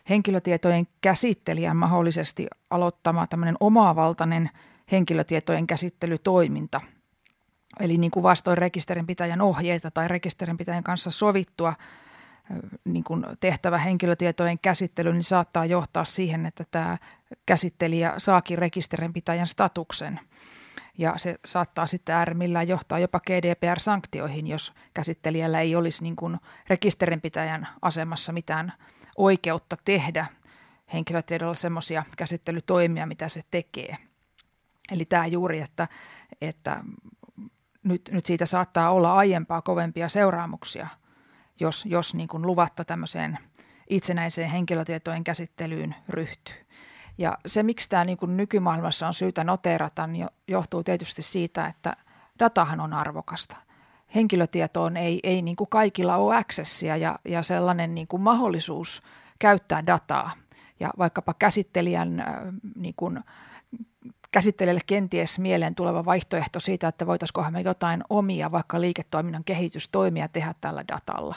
henkilötietojen 0.10 0.88
käsittelijän 1.02 1.78
mahdollisesti 1.78 2.48
aloittama 2.70 3.28
tämmöinen 3.28 3.56
omavaltainen 3.60 4.50
henkilötietojen 4.92 5.68
käsittelytoiminta– 5.68 6.82
Eli 7.80 7.98
niin 7.98 8.12
kuin 8.12 8.24
vastoin 8.24 8.58
rekisterinpitäjän 8.58 9.42
ohjeita 9.42 9.92
tai 9.92 10.08
rekisterinpitäjän 10.08 10.84
kanssa 10.84 11.12
sovittua 11.12 11.74
niin 12.84 13.04
kuin 13.04 13.26
tehtävä 13.40 13.78
henkilötietojen 13.78 14.60
käsittely, 14.60 15.14
niin 15.14 15.24
saattaa 15.24 15.66
johtaa 15.66 16.06
siihen, 16.06 16.46
että 16.46 16.64
tämä 16.72 16.98
käsittelijä 17.46 18.14
saakin 18.18 18.58
rekisterinpitäjän 18.58 19.48
statuksen. 19.48 20.20
Ja 20.98 21.14
se 21.18 21.36
saattaa 21.46 21.88
sitten 21.88 22.16
äärimmillään 22.16 22.68
johtaa 22.68 23.00
jopa 23.00 23.20
GDPR-sanktioihin, 23.20 24.48
jos 24.48 24.74
käsittelijällä 24.94 25.60
ei 25.60 25.76
olisi 25.76 26.04
niin 26.04 26.16
kuin 26.16 26.38
rekisterinpitäjän 26.68 27.68
asemassa 27.82 28.34
mitään 28.34 28.74
oikeutta 29.18 29.78
tehdä 29.86 30.26
henkilötiedolla 30.94 31.54
semmoisia 31.54 32.04
käsittelytoimia, 32.18 33.06
mitä 33.06 33.30
se 33.30 33.42
tekee. 33.52 33.98
Eli 34.92 35.06
tämä 35.06 35.26
juuri, 35.26 35.62
että, 35.62 35.88
että 36.42 36.84
nyt, 37.84 38.10
nyt 38.12 38.26
siitä 38.26 38.46
saattaa 38.46 38.92
olla 38.92 39.14
aiempaa 39.14 39.62
kovempia 39.62 40.10
seuraamuksia, 40.10 40.88
jos, 41.60 41.86
jos 41.86 42.16
niin 42.16 42.28
kuin 42.28 42.48
luvatta 42.48 42.86
tämmöiseen 42.86 43.38
itsenäiseen 43.90 44.50
henkilötietojen 44.50 45.24
käsittelyyn 45.24 45.96
ryhtyy. 46.10 46.56
Ja 47.18 47.38
se, 47.46 47.64
miksi 47.64 47.90
tämä 47.90 48.06
niin 48.06 48.18
kuin 48.18 48.38
nykymaailmassa 48.38 49.08
on 49.08 49.14
syytä 49.14 49.44
noteerata, 49.44 50.08
niin 50.08 50.28
johtuu 50.48 50.84
tietysti 50.84 51.22
siitä, 51.22 51.66
että 51.66 51.96
datahan 52.40 52.80
on 52.80 52.94
arvokasta. 52.94 53.58
Henkilötietoon 54.16 54.98
ei, 54.98 55.20
ei 55.24 55.42
niin 55.42 55.56
kuin 55.56 55.70
kaikilla 55.70 56.16
ole 56.18 56.36
accessia 56.36 56.98
ja, 56.98 57.20
ja 57.26 57.44
sellainen 57.44 57.96
niin 57.96 58.08
kuin 58.08 58.22
mahdollisuus 58.22 59.04
käyttää 59.40 59.86
dataa 59.86 60.32
ja 60.80 60.90
vaikkapa 60.98 61.34
käsittelijän 61.34 62.26
niin 62.76 62.94
kuin 62.98 63.20
käsittelijälle 64.32 64.82
kenties 64.86 65.40
mieleen 65.40 65.76
tuleva 65.76 66.06
vaihtoehto 66.06 66.60
siitä, 66.60 66.88
että 66.88 67.08
voitaisiinkohan 67.08 67.54
me 67.54 67.62
jotain 67.62 68.04
omia 68.10 68.52
vaikka 68.52 68.82
liiketoiminnan 68.82 69.44
kehitystoimia 69.44 70.28
tehdä 70.28 70.56
tällä 70.62 70.84
datalla, 70.88 71.36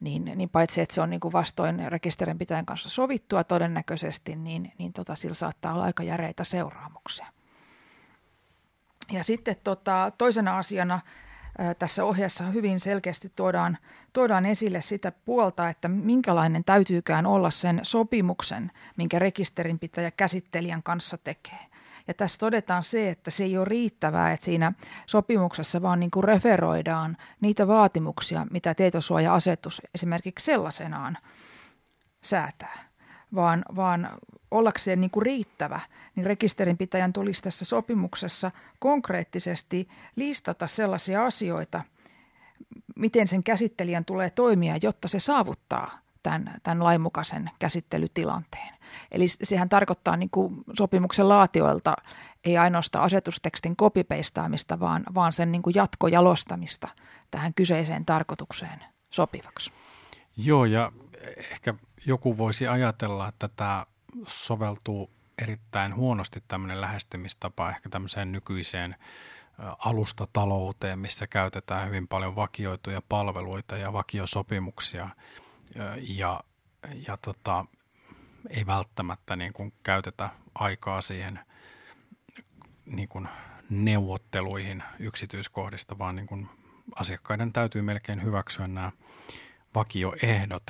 niin, 0.00 0.24
niin 0.24 0.48
paitsi 0.48 0.80
että 0.80 0.94
se 0.94 1.00
on 1.00 1.10
niin 1.10 1.20
kuin 1.20 1.32
vastoin 1.32 1.92
rekisterinpitäjän 1.92 2.66
kanssa 2.66 2.88
sovittua 2.88 3.44
todennäköisesti, 3.44 4.36
niin, 4.36 4.72
niin 4.78 4.92
tota, 4.92 5.14
sillä 5.14 5.34
saattaa 5.34 5.74
olla 5.74 5.84
aika 5.84 6.02
järeitä 6.02 6.44
seuraamuksia. 6.44 7.26
Ja 9.12 9.24
sitten 9.24 9.56
tota, 9.64 10.12
toisena 10.18 10.58
asiana 10.58 11.00
tässä 11.78 12.04
ohjeessa 12.04 12.44
hyvin 12.44 12.80
selkeästi 12.80 13.32
tuodaan, 13.36 13.78
tuodaan 14.12 14.46
esille 14.46 14.80
sitä 14.80 15.12
puolta, 15.12 15.68
että 15.68 15.88
minkälainen 15.88 16.64
täytyykään 16.64 17.26
olla 17.26 17.50
sen 17.50 17.80
sopimuksen, 17.82 18.72
minkä 18.96 19.18
rekisterinpitäjä 19.18 20.10
käsittelijän 20.10 20.82
kanssa 20.82 21.18
tekee. 21.18 21.58
Ja 22.08 22.14
tässä 22.14 22.38
todetaan 22.38 22.82
se, 22.82 23.10
että 23.10 23.30
se 23.30 23.44
ei 23.44 23.58
ole 23.58 23.64
riittävää, 23.64 24.32
että 24.32 24.44
siinä 24.44 24.72
sopimuksessa 25.06 25.82
vaan 25.82 26.00
niin 26.00 26.10
kuin 26.10 26.24
referoidaan 26.24 27.16
niitä 27.40 27.66
vaatimuksia, 27.66 28.46
mitä 28.50 28.74
tietosuoja-asetus 28.74 29.82
esimerkiksi 29.94 30.44
sellaisenaan 30.44 31.18
säätää, 32.22 32.78
vaan, 33.34 33.64
vaan 33.76 34.08
ollakseen 34.50 35.00
niin 35.00 35.10
kuin 35.10 35.26
riittävä, 35.26 35.80
niin 36.16 36.26
rekisterinpitäjän 36.26 37.12
tulisi 37.12 37.42
tässä 37.42 37.64
sopimuksessa 37.64 38.50
konkreettisesti 38.78 39.88
listata 40.16 40.66
sellaisia 40.66 41.24
asioita, 41.24 41.82
miten 42.96 43.28
sen 43.28 43.44
käsittelijän 43.44 44.04
tulee 44.04 44.30
toimia, 44.30 44.76
jotta 44.82 45.08
se 45.08 45.18
saavuttaa 45.18 46.05
tämän, 46.26 46.54
tämän 46.62 46.84
lainmukaisen 46.84 47.50
käsittelytilanteen. 47.58 48.74
Eli 49.10 49.28
sehän 49.28 49.68
tarkoittaa 49.68 50.16
niin 50.16 50.30
kuin 50.30 50.58
sopimuksen 50.78 51.28
laatioilta 51.28 51.96
ei 52.44 52.58
ainoastaan 52.58 53.04
asetustekstin 53.04 53.76
kopipeistaamista, 53.76 54.80
vaan, 54.80 55.02
vaan 55.14 55.32
sen 55.32 55.52
niin 55.52 55.62
kuin 55.62 55.74
jatkojalostamista 55.76 56.88
tähän 57.30 57.54
kyseiseen 57.54 58.06
tarkoitukseen 58.06 58.84
sopivaksi. 59.10 59.72
Joo, 60.36 60.64
ja 60.64 60.92
ehkä 61.50 61.74
joku 62.06 62.38
voisi 62.38 62.68
ajatella, 62.68 63.28
että 63.28 63.48
tämä 63.48 63.86
soveltuu 64.26 65.10
erittäin 65.42 65.94
huonosti 65.94 66.42
tämmöinen 66.48 66.80
lähestymistapa 66.80 67.70
ehkä 67.70 67.88
tämmöiseen 67.88 68.32
nykyiseen 68.32 68.96
alustatalouteen, 69.78 70.98
missä 70.98 71.26
käytetään 71.26 71.86
hyvin 71.86 72.08
paljon 72.08 72.36
vakioituja 72.36 73.02
palveluita 73.08 73.76
ja 73.76 73.92
vakiosopimuksia– 73.92 75.08
ja, 76.00 76.40
ja 77.08 77.16
tota, 77.16 77.66
ei 78.50 78.66
välttämättä 78.66 79.36
niin 79.36 79.52
kuin 79.52 79.72
käytetä 79.82 80.30
aikaa 80.54 81.02
siihen 81.02 81.38
niin 82.86 83.08
kuin 83.08 83.28
neuvotteluihin 83.70 84.82
yksityiskohdista, 84.98 85.98
vaan 85.98 86.16
niin 86.16 86.26
kuin 86.26 86.48
asiakkaiden 86.94 87.52
täytyy 87.52 87.82
melkein 87.82 88.22
hyväksyä 88.22 88.68
nämä 88.68 88.92
vakioehdot, 89.74 90.62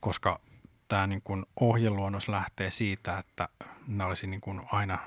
koska 0.00 0.40
tämä 0.88 1.06
niin 1.06 1.22
kuin 1.22 1.46
ohjeluonnos 1.60 2.28
lähtee 2.28 2.70
siitä, 2.70 3.18
että 3.18 3.48
nämä 3.86 4.06
olisi 4.06 4.26
niin 4.26 4.40
kuin 4.40 4.60
aina 4.72 4.98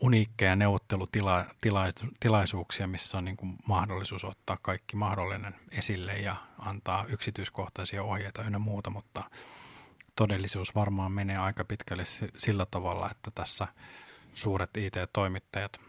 uniikkeja 0.00 0.56
neuvottelutilaisuuksia, 0.56 2.86
missä 2.86 3.18
on 3.18 3.24
niin 3.24 3.36
kuin 3.36 3.56
mahdollisuus 3.68 4.24
ottaa 4.24 4.58
kaikki 4.62 4.96
mahdollinen 4.96 5.54
esille 5.70 6.18
ja 6.18 6.36
antaa 6.58 7.04
yksityiskohtaisia 7.08 8.02
ohjeita 8.02 8.42
ynnä 8.42 8.58
muuta, 8.58 8.90
mutta 8.90 9.24
todellisuus 10.16 10.74
varmaan 10.74 11.12
menee 11.12 11.38
aika 11.38 11.64
pitkälle 11.64 12.04
sillä 12.36 12.66
tavalla, 12.70 13.10
että 13.10 13.30
tässä 13.34 13.66
suuret 14.32 14.76
IT-toimittajat 14.76 15.80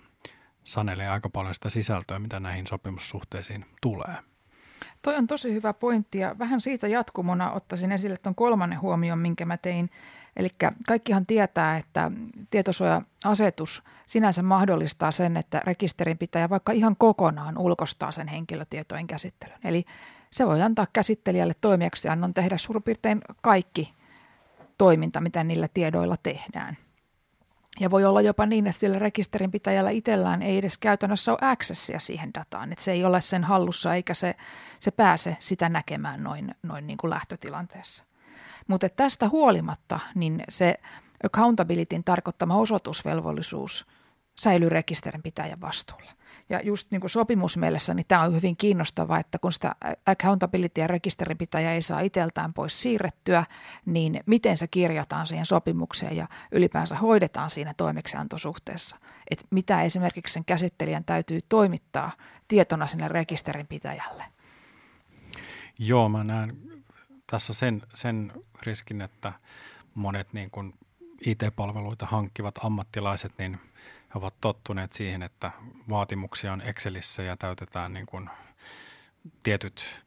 sanelee 0.63 1.10
aika 1.10 1.29
paljon 1.29 1.53
sitä 1.53 1.70
sisältöä, 1.70 2.20
mitä 2.20 2.39
näihin 2.39 2.67
sopimussuhteisiin 2.67 3.65
tulee. 3.82 4.15
Toi 5.01 5.15
on 5.15 5.27
tosi 5.27 5.53
hyvä 5.53 5.74
pointti 5.74 6.20
ja 6.20 6.39
vähän 6.39 6.62
siitä 6.62 6.88
jatkumona 6.88 7.51
ottaisin 7.51 7.91
esille 7.91 8.17
tuon 8.17 8.36
kolmannen 8.36 8.82
huomion, 8.82 9.20
minkä 9.20 9.46
mä 9.46 9.58
tein. 9.58 9.89
Eli 10.35 10.49
kaikkihan 10.87 11.25
tietää, 11.25 11.77
että 11.77 12.11
tietosuoja-asetus 12.49 13.83
sinänsä 14.05 14.43
mahdollistaa 14.43 15.11
sen, 15.11 15.37
että 15.37 15.61
rekisterinpitäjä 15.65 16.49
vaikka 16.49 16.71
ihan 16.71 16.95
kokonaan 16.95 17.57
ulkostaa 17.57 18.11
sen 18.11 18.27
henkilötietojen 18.27 19.07
käsittelyn. 19.07 19.59
Eli 19.63 19.85
se 20.31 20.47
voi 20.47 20.61
antaa 20.61 20.87
käsittelijälle 20.93 21.53
toimijaksiannon 21.61 22.33
tehdä 22.33 22.57
suurin 22.57 22.83
piirtein 22.83 23.21
kaikki 23.41 23.93
toiminta, 24.77 25.21
mitä 25.21 25.43
niillä 25.43 25.67
tiedoilla 25.73 26.15
tehdään. 26.23 26.77
Ja 27.79 27.91
voi 27.91 28.05
olla 28.05 28.21
jopa 28.21 28.45
niin, 28.45 28.67
että 28.67 28.79
sillä 28.79 28.99
rekisterinpitäjällä 28.99 29.89
itsellään 29.89 30.41
ei 30.41 30.57
edes 30.57 30.77
käytännössä 30.77 31.31
ole 31.31 31.39
accessia 31.41 31.99
siihen 31.99 32.33
dataan, 32.33 32.71
että 32.71 32.83
se 32.83 32.91
ei 32.91 33.05
ole 33.05 33.21
sen 33.21 33.43
hallussa 33.43 33.95
eikä 33.95 34.13
se, 34.13 34.35
se 34.79 34.91
pääse 34.91 35.37
sitä 35.39 35.69
näkemään 35.69 36.23
noin, 36.23 36.55
noin 36.63 36.87
niin 36.87 36.97
kuin 36.97 37.09
lähtötilanteessa. 37.09 38.03
Mutta 38.67 38.89
tästä 38.89 39.29
huolimatta 39.29 40.00
niin 40.15 40.43
se 40.50 40.75
accountabilityn 41.24 42.03
tarkoittama 42.03 42.55
osoitusvelvollisuus 42.55 43.88
säilyy 44.39 44.69
rekisterinpitäjän 44.69 45.62
vastuulla. 45.62 46.12
Ja 46.50 46.62
just 46.62 46.91
niin 46.91 47.01
kuin 47.01 47.10
sopimusmielessä, 47.12 47.93
niin 47.93 48.05
tämä 48.07 48.22
on 48.22 48.36
hyvin 48.36 48.57
kiinnostavaa, 48.57 49.19
että 49.19 49.39
kun 49.39 49.51
sitä 49.51 49.75
accountability 50.05 50.81
ja 50.81 50.88
rekisterinpitäjä 50.88 51.74
ei 51.74 51.81
saa 51.81 52.00
iteltään 52.00 52.53
pois 52.53 52.81
siirrettyä, 52.81 53.45
niin 53.86 54.19
miten 54.25 54.57
se 54.57 54.67
kirjataan 54.67 55.27
siihen 55.27 55.45
sopimukseen 55.45 56.17
ja 56.17 56.27
ylipäänsä 56.51 56.95
hoidetaan 56.95 57.50
siinä 57.50 57.74
toimeksiantosuhteessa. 57.77 58.98
Että 59.31 59.45
mitä 59.50 59.81
esimerkiksi 59.81 60.34
sen 60.34 60.45
käsittelijän 60.45 61.05
täytyy 61.05 61.39
toimittaa 61.50 62.12
tietona 62.48 62.88
sinne 62.88 63.07
rekisterinpitäjälle. 63.07 64.24
Joo, 65.79 66.10
mä 66.10 66.24
näen 66.24 66.75
tässä 67.27 67.53
sen, 67.53 67.82
sen 67.94 68.32
riskin, 68.62 69.01
että 69.01 69.34
monet 69.94 70.34
niin 70.34 70.51
kuin 70.51 70.74
IT-palveluita 71.25 72.05
hankkivat 72.05 72.60
ammattilaiset, 72.63 73.34
niin– 73.38 73.60
he 74.15 74.20
ovat 74.20 74.36
tottuneet 74.41 74.94
siihen, 74.94 75.24
että 75.24 75.51
vaatimuksia 75.89 76.53
on 76.53 76.62
Excelissä 76.62 77.24
ja 77.24 77.38
täytetään 77.38 77.94
niin 77.94 78.05
kuin 78.05 78.29
tietyt, 79.44 80.03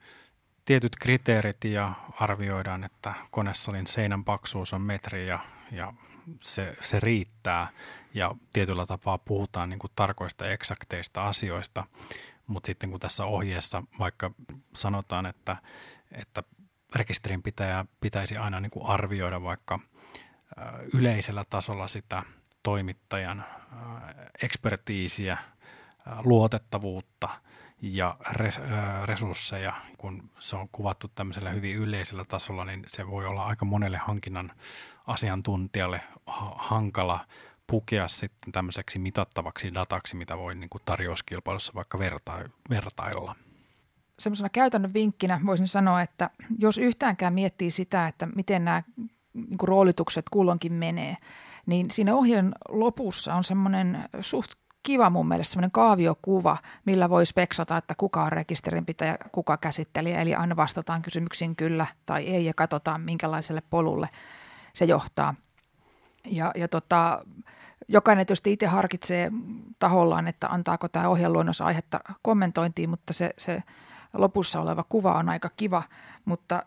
tietyt 0.65 0.97
kriteerit 1.01 1.65
ja 1.65 1.93
arvioidaan, 2.21 2.85
että 2.85 3.15
konesalin 3.31 3.87
seinän 3.87 4.25
paksuus 4.25 4.73
on 4.73 4.83
metri 4.83 5.29
ja, 5.29 5.39
ja 5.73 5.95
se, 6.41 6.77
se 6.81 7.01
riittää. 7.01 7.69
Ja 8.15 8.35
tietyllä 8.53 8.87
tapaa 8.87 9.19
puhutaan 9.19 9.69
niin 9.69 9.79
kuin 9.79 9.91
tarkoista 9.97 10.51
eksakteista 10.51 11.29
asioista, 11.29 11.85
mutta 12.47 12.67
sitten 12.67 12.91
kun 12.91 13.01
tässä 13.01 13.25
ohjeessa 13.25 13.83
vaikka 13.99 14.31
sanotaan, 14.75 15.27
että, 15.27 15.57
että 16.13 16.43
rekisterin 16.95 17.42
pitäjä 17.42 17.85
pitäisi 18.00 18.37
aina 18.37 18.61
niin 18.61 18.71
kuin 18.71 18.87
arvioida 18.87 19.42
vaikka 19.42 19.78
yleisellä 20.95 21.45
tasolla 21.50 21.88
sitä– 21.88 22.23
toimittajan 22.62 23.40
äh, 23.40 23.76
ekspertiisiä, 24.42 25.33
äh, 25.33 26.18
luotettavuutta 26.25 27.28
ja 27.83 28.16
äh, 28.26 29.04
resursseja. 29.04 29.73
Kun 29.99 30.30
se 30.39 30.56
on 30.56 30.69
kuvattu 30.73 31.08
tämmöisellä 31.15 31.50
hyvin 31.50 31.76
yleisellä 31.76 32.25
tasolla, 32.25 32.65
niin 32.65 32.84
se 32.89 33.06
voi 33.06 33.26
olla 33.26 33.45
aika 33.45 33.65
monelle 33.65 33.99
hankinnan 33.99 34.52
asiantuntijalle 35.06 36.00
hankala 36.56 37.26
pukea 37.67 38.08
sitten 38.08 38.52
tämmöiseksi 38.52 38.99
mitattavaksi 38.99 39.75
dataksi, 39.75 40.17
mitä 40.17 40.39
voi 40.39 40.54
niin 40.54 40.71
kuin 40.71 40.82
tarjouskilpailussa 40.84 41.75
vaikka 41.75 41.99
verta- 41.99 42.50
vertailla. 42.71 43.34
Semmoisena 44.19 44.49
käytännön 44.49 44.95
vinkkinä 44.95 45.41
voisin 45.47 45.69
sanoa, 45.69 46.02
että 46.02 46.31
jos 46.59 46.78
yhtäänkään 46.78 47.35
miettii 47.35 47.71
sitä, 47.71 48.07
että 48.07 48.26
miten 48.26 48.65
nämä 48.65 48.83
niin 49.33 49.59
kuin 49.59 49.69
roolitukset 49.69 50.28
kulloinkin 50.31 50.73
menee, 50.73 51.17
niin 51.67 51.91
siinä 51.91 52.15
ohjeen 52.15 52.54
lopussa 52.69 53.35
on 53.35 53.45
semmoinen 53.45 54.04
suht 54.21 54.50
kiva 54.83 55.11
mun 55.11 55.28
mielestä 55.28 55.52
semmoinen 55.52 55.71
kaaviokuva, 55.71 56.59
millä 56.85 57.11
voi 57.11 57.26
speksata, 57.26 57.76
että 57.76 57.95
kuka 57.95 58.25
on 58.25 58.33
rekisterinpitäjä, 58.33 59.17
kuka 59.33 59.57
käsittelijä, 59.57 60.21
eli 60.21 60.35
aina 60.35 60.57
vastataan 60.57 61.02
kysymyksiin 61.02 61.57
kyllä 61.57 61.87
tai 62.07 62.26
ei 62.26 62.45
ja 62.45 62.54
katsotaan 62.54 63.00
minkälaiselle 63.00 63.63
polulle 63.71 64.09
se 64.73 64.85
johtaa. 64.85 65.35
Ja, 66.25 66.52
ja 66.57 66.69
tota, 66.69 67.25
jokainen 67.89 68.26
tietysti 68.26 68.52
itse 68.52 68.67
harkitsee 68.67 69.31
tahollaan, 69.78 70.28
että 70.28 70.49
antaako 70.49 70.89
tämä 70.89 71.09
ohjeluonnos 71.09 71.61
aihetta 71.61 72.00
kommentointiin, 72.23 72.91
mutta 72.91 73.13
se, 73.13 73.31
se 73.39 73.63
lopussa 74.12 74.60
oleva 74.60 74.84
kuva 74.88 75.14
on 75.14 75.28
aika 75.28 75.50
kiva, 75.56 75.82
mutta 76.25 76.62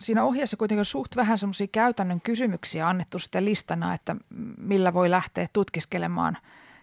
siinä 0.00 0.24
ohjeessa 0.24 0.56
kuitenkin 0.56 0.80
on 0.80 0.84
suht 0.84 1.16
vähän 1.16 1.38
semmoisia 1.38 1.66
käytännön 1.66 2.20
kysymyksiä 2.20 2.88
annettu 2.88 3.18
sitten 3.18 3.44
listana, 3.44 3.94
että 3.94 4.16
millä 4.58 4.94
voi 4.94 5.10
lähteä 5.10 5.46
tutkiskelemaan 5.52 6.38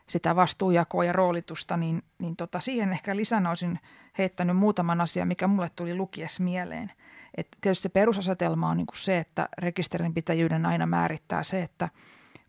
sitä 0.07 0.35
vastuujakoa 0.35 1.03
ja 1.03 1.13
roolitusta, 1.13 1.77
niin, 1.77 2.03
niin 2.19 2.35
tota, 2.35 2.59
siihen 2.59 2.91
ehkä 2.91 3.15
lisänä 3.15 3.49
olisin 3.49 3.79
heittänyt 4.17 4.57
muutaman 4.57 5.01
asian, 5.01 5.27
mikä 5.27 5.47
mulle 5.47 5.71
tuli 5.75 5.95
lukies 5.95 6.39
mieleen. 6.39 6.91
Et 7.37 7.47
tietysti 7.61 7.83
se 7.83 7.89
perusasetelma 7.89 8.69
on 8.69 8.77
niin 8.77 8.87
kuin 8.87 8.97
se, 8.97 9.17
että 9.17 9.49
rekisterinpitäjyyden 9.57 10.65
aina 10.65 10.85
määrittää 10.85 11.43
se, 11.43 11.61
että 11.61 11.89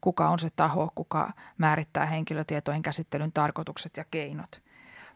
kuka 0.00 0.28
on 0.28 0.38
se 0.38 0.48
taho, 0.56 0.90
kuka 0.94 1.32
määrittää 1.58 2.06
henkilötietojen 2.06 2.82
käsittelyn 2.82 3.32
tarkoitukset 3.32 3.96
ja 3.96 4.04
keinot. 4.10 4.62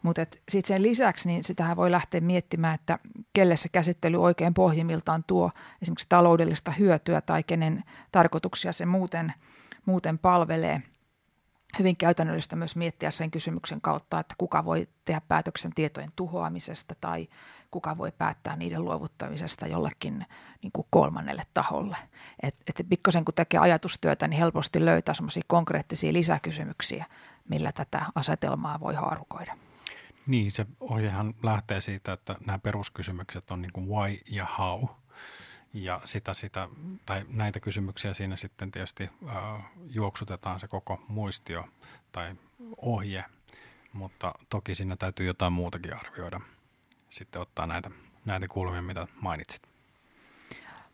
Mutta 0.03 0.21
sitten 0.49 0.67
sen 0.67 0.83
lisäksi 0.83 1.29
niin 1.29 1.43
sitähän 1.43 1.77
voi 1.77 1.91
lähteä 1.91 2.21
miettimään, 2.21 2.75
että 2.75 2.99
kelle 3.33 3.55
se 3.55 3.69
käsittely 3.69 4.23
oikein 4.23 4.53
pohjimmiltaan 4.53 5.23
tuo 5.27 5.51
esimerkiksi 5.81 6.09
taloudellista 6.09 6.71
hyötyä 6.71 7.21
tai 7.21 7.43
kenen 7.43 7.83
tarkoituksia 8.11 8.71
se 8.71 8.85
muuten, 8.85 9.33
muuten 9.85 10.17
palvelee. 10.17 10.81
Hyvin 11.79 11.97
käytännöllistä 11.97 12.55
myös 12.55 12.75
miettiä 12.75 13.11
sen 13.11 13.31
kysymyksen 13.31 13.81
kautta, 13.81 14.19
että 14.19 14.35
kuka 14.37 14.65
voi 14.65 14.87
tehdä 15.05 15.21
päätöksen 15.27 15.71
tietojen 15.75 16.11
tuhoamisesta 16.15 16.95
tai 17.01 17.27
kuka 17.71 17.97
voi 17.97 18.11
päättää 18.11 18.55
niiden 18.55 18.85
luovuttamisesta 18.85 19.67
jollekin 19.67 20.25
niin 20.61 20.71
kuin 20.71 20.87
kolmannelle 20.89 21.43
taholle. 21.53 21.97
Et, 22.43 22.55
et 22.67 22.85
pikkasen 22.89 23.25
kun 23.25 23.33
tekee 23.33 23.59
ajatustyötä, 23.59 24.27
niin 24.27 24.39
helposti 24.39 24.85
löytää 24.85 25.15
semmoisia 25.15 25.43
konkreettisia 25.47 26.13
lisäkysymyksiä, 26.13 27.05
millä 27.49 27.71
tätä 27.71 28.05
asetelmaa 28.15 28.79
voi 28.79 28.93
haarukoida. 28.95 29.57
Niin, 30.27 30.51
se 30.51 30.65
ohjehan 30.79 31.33
lähtee 31.43 31.81
siitä, 31.81 32.13
että 32.13 32.35
nämä 32.45 32.59
peruskysymykset 32.59 33.51
on 33.51 33.61
niin 33.61 33.73
kuin 33.73 33.87
why 33.89 34.17
ja 34.29 34.47
how. 34.59 34.85
Ja 35.73 36.01
sitä, 36.05 36.33
sitä, 36.33 36.69
tai 37.05 37.25
näitä 37.27 37.59
kysymyksiä 37.59 38.13
siinä 38.13 38.35
sitten 38.35 38.71
tietysti 38.71 39.09
äh, 39.29 39.35
juoksutetaan 39.89 40.59
se 40.59 40.67
koko 40.67 41.03
muistio 41.07 41.67
tai 42.11 42.35
ohje, 42.77 43.23
mutta 43.93 44.33
toki 44.49 44.75
siinä 44.75 44.95
täytyy 44.95 45.25
jotain 45.25 45.53
muutakin 45.53 45.93
arvioida. 45.93 46.41
Sitten 47.09 47.41
ottaa 47.41 47.67
näitä, 47.67 47.91
näitä 48.25 48.45
kulmia, 48.49 48.81
mitä 48.81 49.07
mainitsit. 49.21 49.71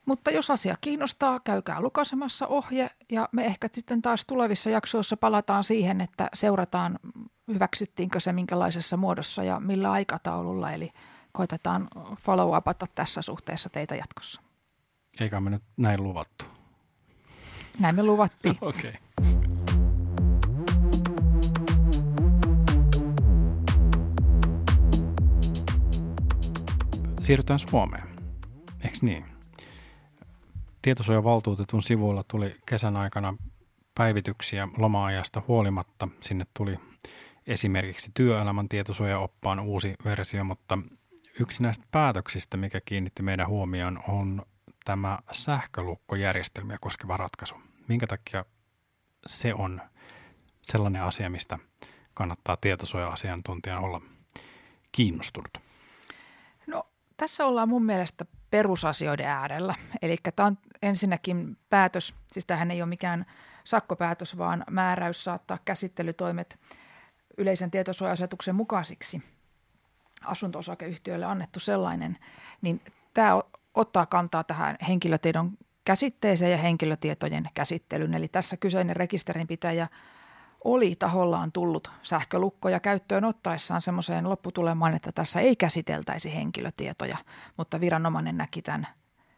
Mutta 0.05 0.31
jos 0.31 0.49
asia 0.49 0.75
kiinnostaa, 0.81 1.39
käykää 1.39 1.81
lukasemassa 1.81 2.47
ohje 2.47 2.89
ja 3.11 3.29
me 3.31 3.45
ehkä 3.45 3.69
sitten 3.71 4.01
taas 4.01 4.25
tulevissa 4.25 4.69
jaksoissa 4.69 5.17
palataan 5.17 5.63
siihen, 5.63 6.01
että 6.01 6.29
seurataan 6.33 6.99
hyväksyttiinkö 7.47 8.19
se 8.19 8.33
minkälaisessa 8.33 8.97
muodossa 8.97 9.43
ja 9.43 9.59
millä 9.59 9.91
aikataululla. 9.91 10.71
Eli 10.71 10.91
koitetaan 11.31 11.87
follow-upata 11.95 12.87
tässä 12.95 13.21
suhteessa 13.21 13.69
teitä 13.69 13.95
jatkossa. 13.95 14.41
Eikä 15.19 15.39
me 15.39 15.49
nyt 15.49 15.63
näin 15.77 16.03
luvattu. 16.03 16.45
Näin 17.79 17.95
me 17.95 18.03
luvattiin. 18.03 18.57
Okei. 18.61 18.89
okay. 18.89 19.37
Siirrytään 27.21 27.59
Suomeen. 27.59 28.07
Eikö 28.83 28.97
niin? 29.01 29.25
Tietosuojavaltuutetun 30.81 31.81
sivuilla 31.81 32.23
tuli 32.23 32.55
kesän 32.65 32.97
aikana 32.97 33.37
päivityksiä 33.95 34.67
loma-ajasta 34.77 35.41
huolimatta. 35.47 36.07
Sinne 36.21 36.45
tuli 36.57 36.79
esimerkiksi 37.47 38.11
työelämän 38.13 38.69
tietosuojaoppaan 38.69 39.59
uusi 39.59 39.95
versio, 40.05 40.43
mutta 40.43 40.77
yksi 41.39 41.63
näistä 41.63 41.85
päätöksistä, 41.91 42.57
mikä 42.57 42.81
kiinnitti 42.85 43.23
meidän 43.23 43.47
huomioon, 43.47 43.99
on 44.07 44.45
tämä 44.85 45.19
sähkölukkojärjestelmiä 45.31 46.77
koskeva 46.81 47.17
ratkaisu. 47.17 47.55
Minkä 47.87 48.07
takia 48.07 48.45
se 49.27 49.53
on 49.53 49.81
sellainen 50.61 51.03
asia, 51.03 51.29
mistä 51.29 51.59
kannattaa 52.13 52.57
tietosuoja-asiantuntijan 52.57 53.83
olla 53.83 54.01
kiinnostunut? 54.91 55.57
No 56.67 56.83
tässä 57.17 57.45
ollaan 57.45 57.69
mun 57.69 57.85
mielestä 57.85 58.25
perusasioiden 58.51 59.27
äärellä. 59.27 59.75
Eli 60.01 60.17
tämä 60.35 60.47
on 60.47 60.57
ensinnäkin 60.81 61.57
päätös, 61.69 62.15
siis 62.31 62.45
tähän 62.45 62.71
ei 62.71 62.81
ole 62.81 62.89
mikään 62.89 63.25
sakkopäätös, 63.63 64.37
vaan 64.37 64.63
määräys 64.69 65.23
saattaa 65.23 65.57
käsittelytoimet 65.65 66.59
yleisen 67.37 67.71
tietosuoja-asetuksen 67.71 68.55
mukaisiksi 68.55 69.21
asunto-osakeyhtiöille 70.21 71.25
annettu 71.25 71.59
sellainen, 71.59 72.17
niin 72.61 72.81
tämä 73.13 73.41
ottaa 73.73 74.05
kantaa 74.05 74.43
tähän 74.43 74.75
henkilötiedon 74.87 75.51
käsitteeseen 75.85 76.51
ja 76.51 76.57
henkilötietojen 76.57 77.49
käsittelyyn. 77.53 78.13
Eli 78.13 78.27
tässä 78.27 78.57
kyseinen 78.57 78.95
rekisterinpitäjä 78.95 79.87
oli 80.63 80.95
tahollaan 80.95 81.51
tullut 81.51 81.91
sähkölukkoja 82.03 82.79
käyttöön 82.79 83.25
ottaessaan 83.25 83.81
semmoiseen 83.81 84.29
lopputulemaan, 84.29 84.95
että 84.95 85.11
tässä 85.11 85.39
ei 85.39 85.55
käsiteltäisi 85.55 86.35
henkilötietoja, 86.35 87.17
mutta 87.57 87.79
viranomainen 87.79 88.37
näki 88.37 88.61
tämän, 88.61 88.87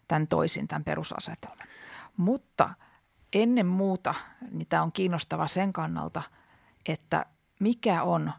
tämän 0.08 0.28
toisin, 0.28 0.68
tämän 0.68 0.84
perusasetelman. 0.84 1.68
Mutta 2.18 2.70
ennen 3.34 3.68
muuta 3.68 4.16
niin 4.52 4.68
tämä 4.68 4.84
on 4.84 4.92
kiinnostava 4.92 5.48
sen 5.48 5.74
kannalta, 5.74 6.22
että 6.88 7.26
mikä 7.60 8.04
on 8.04 8.34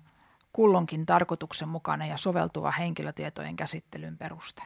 kullonkin 0.53 1.07
tarkoituksenmukainen 1.07 2.09
ja 2.09 2.17
soveltuva 2.17 2.71
henkilötietojen 2.71 3.57
käsittelyn 3.57 4.19
peruste. 4.19 4.63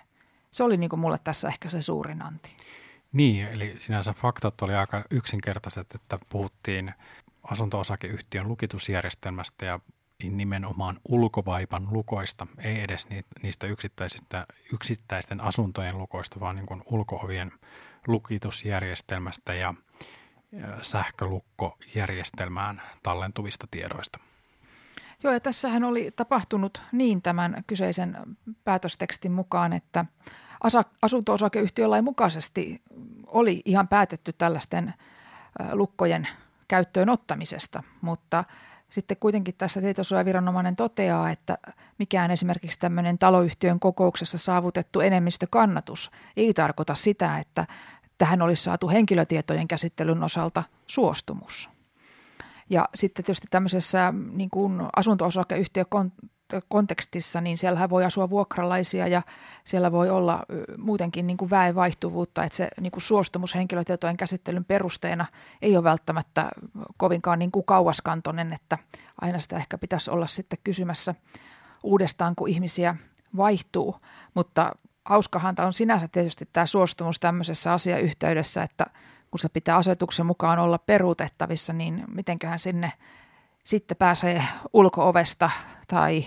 Se 0.50 0.62
oli 0.62 0.76
niin 0.76 0.90
kuin 0.90 1.00
mulle 1.00 1.18
tässä 1.24 1.48
ehkä 1.48 1.70
se 1.70 1.82
suurin 1.82 2.22
anti. 2.22 2.56
Niin, 3.12 3.46
eli 3.46 3.74
sinänsä 3.78 4.12
faktat 4.12 4.62
oli 4.62 4.74
aika 4.74 5.04
yksinkertaiset, 5.10 5.94
että 5.94 6.18
puhuttiin 6.28 6.94
asunto-osakeyhtiön 7.42 8.48
lukitusjärjestelmästä 8.48 9.64
ja 9.64 9.80
nimenomaan 10.30 11.00
ulkovaipan 11.08 11.88
lukoista, 11.90 12.46
ei 12.58 12.80
edes 12.80 13.08
niistä 13.42 13.66
yksittäisistä, 13.66 14.46
yksittäisten 14.72 15.40
asuntojen 15.40 15.98
lukoista, 15.98 16.40
vaan 16.40 16.56
niin 16.56 16.82
ulkoovien 16.90 17.52
lukitusjärjestelmästä 18.06 19.54
ja 19.54 19.74
sähkölukkojärjestelmään 20.82 22.82
tallentuvista 23.02 23.66
tiedoista. 23.70 24.18
Joo, 25.24 25.32
ja 25.32 25.40
tässähän 25.40 25.84
oli 25.84 26.10
tapahtunut 26.16 26.82
niin 26.92 27.22
tämän 27.22 27.64
kyseisen 27.66 28.16
päätöstekstin 28.64 29.32
mukaan, 29.32 29.72
että 29.72 30.04
asunto-osakeyhtiölain 31.02 32.04
mukaisesti 32.04 32.82
oli 33.26 33.62
ihan 33.64 33.88
päätetty 33.88 34.32
tällaisten 34.32 34.94
lukkojen 35.72 36.28
käyttöön 36.68 37.08
ottamisesta, 37.08 37.82
mutta 38.00 38.44
sitten 38.90 39.16
kuitenkin 39.16 39.54
tässä 39.58 39.80
tietosuojaviranomainen 39.80 40.76
toteaa, 40.76 41.30
että 41.30 41.58
mikään 41.98 42.30
esimerkiksi 42.30 42.80
tämmöinen 42.80 43.18
taloyhtiön 43.18 43.80
kokouksessa 43.80 44.38
saavutettu 44.38 45.00
enemmistökannatus 45.00 46.10
ei 46.36 46.54
tarkoita 46.54 46.94
sitä, 46.94 47.38
että 47.38 47.66
tähän 48.18 48.42
olisi 48.42 48.62
saatu 48.62 48.88
henkilötietojen 48.88 49.68
käsittelyn 49.68 50.22
osalta 50.22 50.64
suostumus. 50.86 51.73
Ja 52.70 52.88
sitten 52.94 53.24
tietysti 53.24 53.46
tämmöisessä 53.50 54.14
niin 54.32 54.50
kuin 54.50 54.82
asunto-osakeyhtiö 54.96 55.84
kontekstissa, 56.68 57.40
niin 57.40 57.58
siellähän 57.58 57.90
voi 57.90 58.04
asua 58.04 58.30
vuokralaisia 58.30 59.08
ja 59.08 59.22
siellä 59.64 59.92
voi 59.92 60.10
olla 60.10 60.42
muutenkin 60.78 61.26
niin 61.26 61.36
kuin 61.36 61.50
väenvaihtuvuutta, 61.50 62.44
että 62.44 62.56
se 62.56 62.68
niin 62.80 62.90
kuin 62.90 63.02
suostumus 63.02 63.54
henkilötietojen 63.54 64.16
käsittelyn 64.16 64.64
perusteena 64.64 65.26
ei 65.62 65.76
ole 65.76 65.84
välttämättä 65.84 66.50
kovinkaan 66.96 67.38
niin 67.38 67.52
kuin 67.52 67.64
kauaskantoinen, 67.64 68.52
että 68.52 68.78
aina 69.20 69.38
sitä 69.38 69.56
ehkä 69.56 69.78
pitäisi 69.78 70.10
olla 70.10 70.26
sitten 70.26 70.58
kysymässä 70.64 71.14
uudestaan, 71.82 72.34
kun 72.36 72.48
ihmisiä 72.48 72.96
vaihtuu, 73.36 73.96
mutta 74.34 74.72
hauskahan 75.04 75.54
on 75.58 75.72
sinänsä 75.72 76.08
tietysti 76.08 76.48
tämä 76.52 76.66
suostumus 76.66 77.20
tämmöisessä 77.20 77.72
asiayhteydessä, 77.72 78.62
että 78.62 78.86
kun 79.34 79.38
se 79.38 79.48
pitää 79.48 79.76
asetuksen 79.76 80.26
mukaan 80.26 80.58
olla 80.58 80.78
peruutettavissa, 80.78 81.72
niin 81.72 82.04
mitenköhän 82.14 82.58
sinne 82.58 82.92
sitten 83.64 83.96
pääsee 83.96 84.44
ulkoovesta 84.72 85.50
tai 85.88 86.24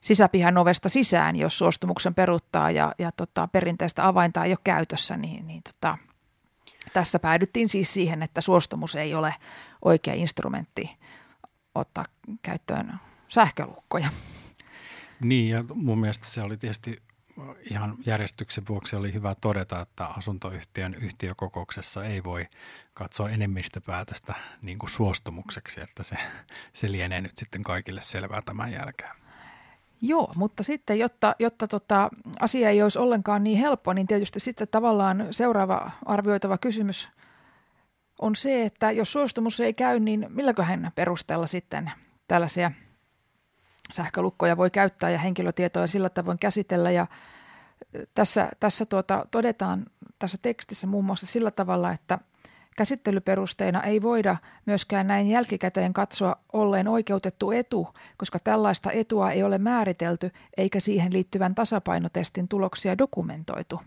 sisäpihan 0.00 0.58
ovesta 0.58 0.88
sisään, 0.88 1.36
jos 1.36 1.58
suostumuksen 1.58 2.14
peruuttaa 2.14 2.70
ja, 2.70 2.94
ja 2.98 3.12
tota, 3.12 3.48
perinteistä 3.48 4.06
avainta 4.06 4.44
ei 4.44 4.50
ole 4.50 4.58
käytössä, 4.64 5.16
niin, 5.16 5.46
niin 5.46 5.62
tota, 5.62 5.98
tässä 6.92 7.18
päädyttiin 7.18 7.68
siis 7.68 7.94
siihen, 7.94 8.22
että 8.22 8.40
suostumus 8.40 8.94
ei 8.94 9.14
ole 9.14 9.34
oikea 9.84 10.14
instrumentti 10.14 10.96
ottaa 11.74 12.04
käyttöön 12.42 13.00
sähkölukkoja. 13.28 14.08
Niin, 15.20 15.48
ja 15.48 15.64
mun 15.74 15.98
mielestä 15.98 16.28
se 16.28 16.42
oli 16.42 16.56
tietysti 16.56 17.02
ihan 17.70 17.96
järjestyksen 18.06 18.64
vuoksi 18.68 18.96
oli 18.96 19.12
hyvä 19.12 19.34
todeta, 19.40 19.80
että 19.80 20.06
asuntoyhtiön 20.06 20.94
yhtiökokouksessa 20.94 22.04
ei 22.04 22.24
voi 22.24 22.46
katsoa 22.94 23.28
enemmistöpäätöstä 23.28 24.34
niin 24.62 24.78
kuin 24.78 24.90
suostumukseksi, 24.90 25.80
että 25.80 26.02
se, 26.02 26.16
se 26.72 26.92
lienee 26.92 27.20
nyt 27.20 27.36
sitten 27.36 27.62
kaikille 27.62 28.02
selvää 28.02 28.42
tämän 28.42 28.72
jälkeen. 28.72 29.10
Joo, 30.00 30.32
mutta 30.36 30.62
sitten 30.62 30.98
jotta, 30.98 31.34
jotta 31.38 31.68
tota, 31.68 32.10
asia 32.40 32.70
ei 32.70 32.82
olisi 32.82 32.98
ollenkaan 32.98 33.44
niin 33.44 33.58
helppo, 33.58 33.92
niin 33.92 34.06
tietysti 34.06 34.40
sitten 34.40 34.68
tavallaan 34.70 35.26
seuraava 35.30 35.90
arvioitava 36.04 36.58
kysymys 36.58 37.08
on 38.18 38.36
se, 38.36 38.64
että 38.64 38.90
jos 38.90 39.12
suostumus 39.12 39.60
ei 39.60 39.74
käy, 39.74 40.00
niin 40.00 40.26
milläköhän 40.28 40.92
perusteella 40.94 41.46
sitten 41.46 41.90
tällaisia– 42.28 42.70
sähkölukkoja 43.92 44.56
voi 44.56 44.70
käyttää 44.70 45.10
ja 45.10 45.18
henkilötietoja 45.18 45.86
sillä 45.86 46.08
tavoin 46.08 46.38
käsitellä. 46.38 46.90
Ja 46.90 47.06
tässä, 48.14 48.48
tässä 48.60 48.86
tuota, 48.86 49.26
todetaan 49.30 49.86
tässä 50.18 50.38
tekstissä 50.42 50.86
muun 50.86 51.04
muassa 51.04 51.26
sillä 51.26 51.50
tavalla, 51.50 51.92
että 51.92 52.18
käsittelyperusteena 52.76 53.82
ei 53.82 54.02
voida 54.02 54.36
myöskään 54.66 55.06
näin 55.06 55.28
jälkikäteen 55.28 55.92
katsoa 55.92 56.36
olleen 56.52 56.88
oikeutettu 56.88 57.50
etu, 57.50 57.88
koska 58.16 58.38
tällaista 58.38 58.92
etua 58.92 59.30
ei 59.30 59.42
ole 59.42 59.58
määritelty 59.58 60.30
eikä 60.56 60.80
siihen 60.80 61.12
liittyvän 61.12 61.54
tasapainotestin 61.54 62.48
tuloksia 62.48 62.98
dokumentoitu. 62.98 63.80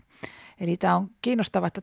Eli 0.60 0.76
tämä 0.76 0.96
on 0.96 1.10
kiinnostavaa, 1.22 1.66
että 1.66 1.82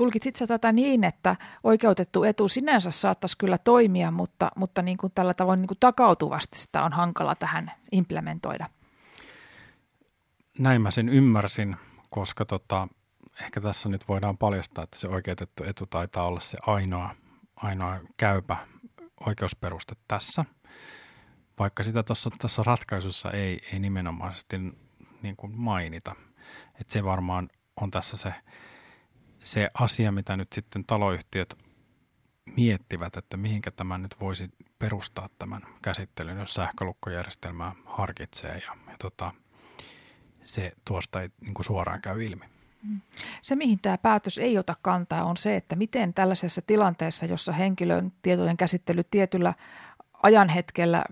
tulkitsit 0.00 0.36
sä 0.36 0.46
tätä 0.46 0.72
niin, 0.72 1.04
että 1.04 1.36
oikeutettu 1.64 2.24
etu 2.24 2.48
sinänsä 2.48 2.90
saattaisi 2.90 3.38
kyllä 3.38 3.58
toimia, 3.58 4.10
mutta, 4.10 4.50
mutta 4.56 4.82
niin 4.82 4.98
kuin 4.98 5.12
tällä 5.14 5.34
tavoin 5.34 5.60
niin 5.60 5.68
kuin 5.68 5.78
takautuvasti 5.80 6.58
sitä 6.58 6.84
on 6.84 6.92
hankala 6.92 7.34
tähän 7.34 7.72
implementoida? 7.92 8.66
Näin 10.58 10.82
mä 10.82 10.90
sen 10.90 11.08
ymmärsin, 11.08 11.76
koska 12.10 12.44
tota, 12.44 12.88
ehkä 13.40 13.60
tässä 13.60 13.88
nyt 13.88 14.08
voidaan 14.08 14.38
paljastaa, 14.38 14.84
että 14.84 14.98
se 14.98 15.08
oikeutettu 15.08 15.64
etu 15.64 15.86
taitaa 15.86 16.26
olla 16.26 16.40
se 16.40 16.58
ainoa, 16.66 17.14
ainoa 17.56 18.00
käypä 18.16 18.56
oikeusperuste 19.26 19.94
tässä, 20.08 20.44
vaikka 21.58 21.82
sitä 21.82 22.02
tuossa 22.02 22.30
tässä 22.38 22.62
ratkaisussa 22.62 23.30
ei, 23.30 23.60
ei 23.72 23.78
nimenomaisesti 23.78 24.58
niin 25.22 25.36
kuin 25.36 25.60
mainita. 25.60 26.14
Että 26.80 26.92
se 26.92 27.04
varmaan 27.04 27.48
on 27.80 27.90
tässä 27.90 28.16
se– 28.16 28.34
se 29.44 29.70
asia, 29.74 30.12
mitä 30.12 30.36
nyt 30.36 30.52
sitten 30.52 30.84
taloyhtiöt 30.84 31.58
miettivät, 32.56 33.16
että 33.16 33.36
mihinkä 33.36 33.70
tämä 33.70 33.98
nyt 33.98 34.16
voisi 34.20 34.50
perustaa 34.78 35.28
tämän 35.38 35.62
käsittelyn, 35.82 36.38
jos 36.38 36.54
sähkölukkojärjestelmää 36.54 37.72
harkitsee 37.84 38.62
ja, 38.66 38.76
ja 38.90 38.96
tota, 38.98 39.32
se 40.44 40.72
tuosta 40.84 41.22
ei 41.22 41.28
niin 41.40 41.54
kuin 41.54 41.64
suoraan 41.64 42.00
käy 42.00 42.24
ilmi. 42.24 42.44
Mm. 42.82 43.00
Se, 43.42 43.56
mihin 43.56 43.78
tämä 43.78 43.98
päätös 43.98 44.38
ei 44.38 44.58
ota 44.58 44.76
kantaa, 44.82 45.24
on 45.24 45.36
se, 45.36 45.56
että 45.56 45.76
miten 45.76 46.14
tällaisessa 46.14 46.62
tilanteessa, 46.66 47.26
jossa 47.26 47.52
henkilön 47.52 48.12
tietojen 48.22 48.56
käsittely 48.56 49.04
tietyllä 49.04 49.54
ajanhetkellä 50.22 51.04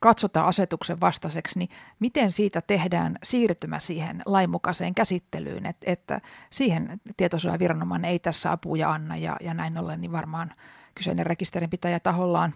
katsotaan 0.00 0.46
asetuksen 0.46 1.00
vastaiseksi, 1.00 1.58
niin 1.58 1.68
miten 1.98 2.32
siitä 2.32 2.60
tehdään 2.60 3.18
siirtymä 3.22 3.78
siihen 3.78 4.22
lainmukaiseen 4.26 4.94
käsittelyyn, 4.94 5.66
että, 5.66 5.92
että 5.92 6.20
siihen 6.50 7.00
tietosuojaviranomainen 7.16 8.10
ei 8.10 8.18
tässä 8.18 8.52
apuja 8.52 8.90
anna 8.92 9.16
ja, 9.16 9.36
ja 9.40 9.54
näin 9.54 9.78
ollen 9.78 10.00
niin 10.00 10.12
varmaan 10.12 10.54
kyseinen 10.94 11.26
rekisterinpitäjä 11.26 12.00
tahollaan, 12.00 12.54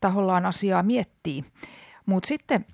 tahollaan 0.00 0.46
asiaa 0.46 0.82
miettii. 0.82 1.44
Mutta 2.06 2.26
sitten 2.26 2.66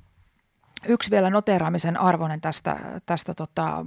Yksi 0.89 1.11
vielä 1.11 1.31
noteraamisen 1.31 1.97
arvoinen 1.97 2.41
tästä, 2.41 2.77
tästä 3.07 3.35
tota, 3.35 3.87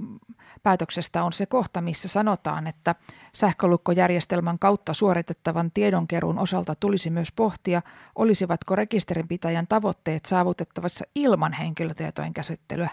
päätöksestä 0.62 1.24
on 1.24 1.32
se 1.32 1.46
kohta, 1.46 1.80
missä 1.80 2.08
sanotaan, 2.08 2.66
että 2.66 2.94
sähkölukkojärjestelmän 3.32 4.58
kautta 4.58 4.94
suoritettavan 4.94 5.70
tiedonkeruun 5.70 6.38
osalta 6.38 6.74
tulisi 6.74 7.10
myös 7.10 7.32
pohtia, 7.32 7.82
olisivatko 8.14 8.76
rekisterinpitäjän 8.76 9.66
tavoitteet 9.66 10.24
saavutettavassa 10.24 11.04
ilman 11.14 11.52
henkilötietojen 11.52 12.34
käsittelyä. 12.34 12.90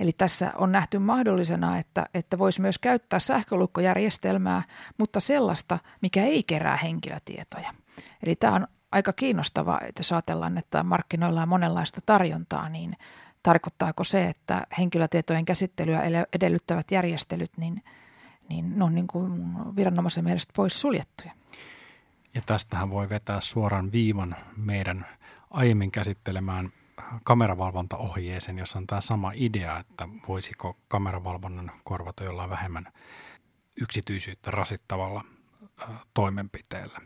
Eli 0.00 0.12
tässä 0.12 0.52
on 0.56 0.72
nähty 0.72 0.98
mahdollisena, 0.98 1.78
että, 1.78 2.06
että 2.14 2.38
voisi 2.38 2.60
myös 2.60 2.78
käyttää 2.78 3.18
sähkölukkojärjestelmää, 3.18 4.62
mutta 4.98 5.20
sellaista, 5.20 5.78
mikä 6.02 6.24
ei 6.24 6.42
kerää 6.42 6.76
henkilötietoja. 6.76 7.74
Eli 8.22 8.36
tämä 8.36 8.54
on 8.54 8.66
aika 8.92 9.12
kiinnostavaa, 9.12 9.80
että 9.80 10.00
jos 10.00 10.12
ajatellaan, 10.12 10.58
että 10.58 10.82
markkinoilla 10.82 11.42
on 11.42 11.48
monenlaista 11.48 12.00
tarjontaa, 12.06 12.68
niin 12.68 12.96
tarkoittaako 13.42 14.04
se, 14.04 14.24
että 14.24 14.66
henkilötietojen 14.78 15.44
käsittelyä 15.44 16.02
edellyttävät 16.32 16.90
järjestelyt, 16.90 17.50
niin, 17.56 17.82
niin 18.48 18.78
ne 18.78 18.84
on 18.84 18.94
niin 18.94 19.06
kuin 19.06 19.32
viranomaisen 19.76 20.24
mielestä 20.24 20.52
pois 20.56 20.80
suljettuja. 20.80 21.32
Ja 22.34 22.42
tästähän 22.46 22.90
voi 22.90 23.08
vetää 23.08 23.40
suoran 23.40 23.92
viivan 23.92 24.36
meidän 24.56 25.06
aiemmin 25.50 25.90
käsittelemään 25.90 26.72
kameravalvontaohjeeseen, 27.24 28.58
jossa 28.58 28.78
on 28.78 28.86
tämä 28.86 29.00
sama 29.00 29.32
idea, 29.34 29.78
että 29.78 30.08
voisiko 30.28 30.76
kameravalvonnan 30.88 31.72
korvata 31.84 32.24
jollain 32.24 32.50
vähemmän 32.50 32.92
yksityisyyttä 33.80 34.50
rasittavalla 34.50 35.24
toimenpiteellä. 36.14 36.98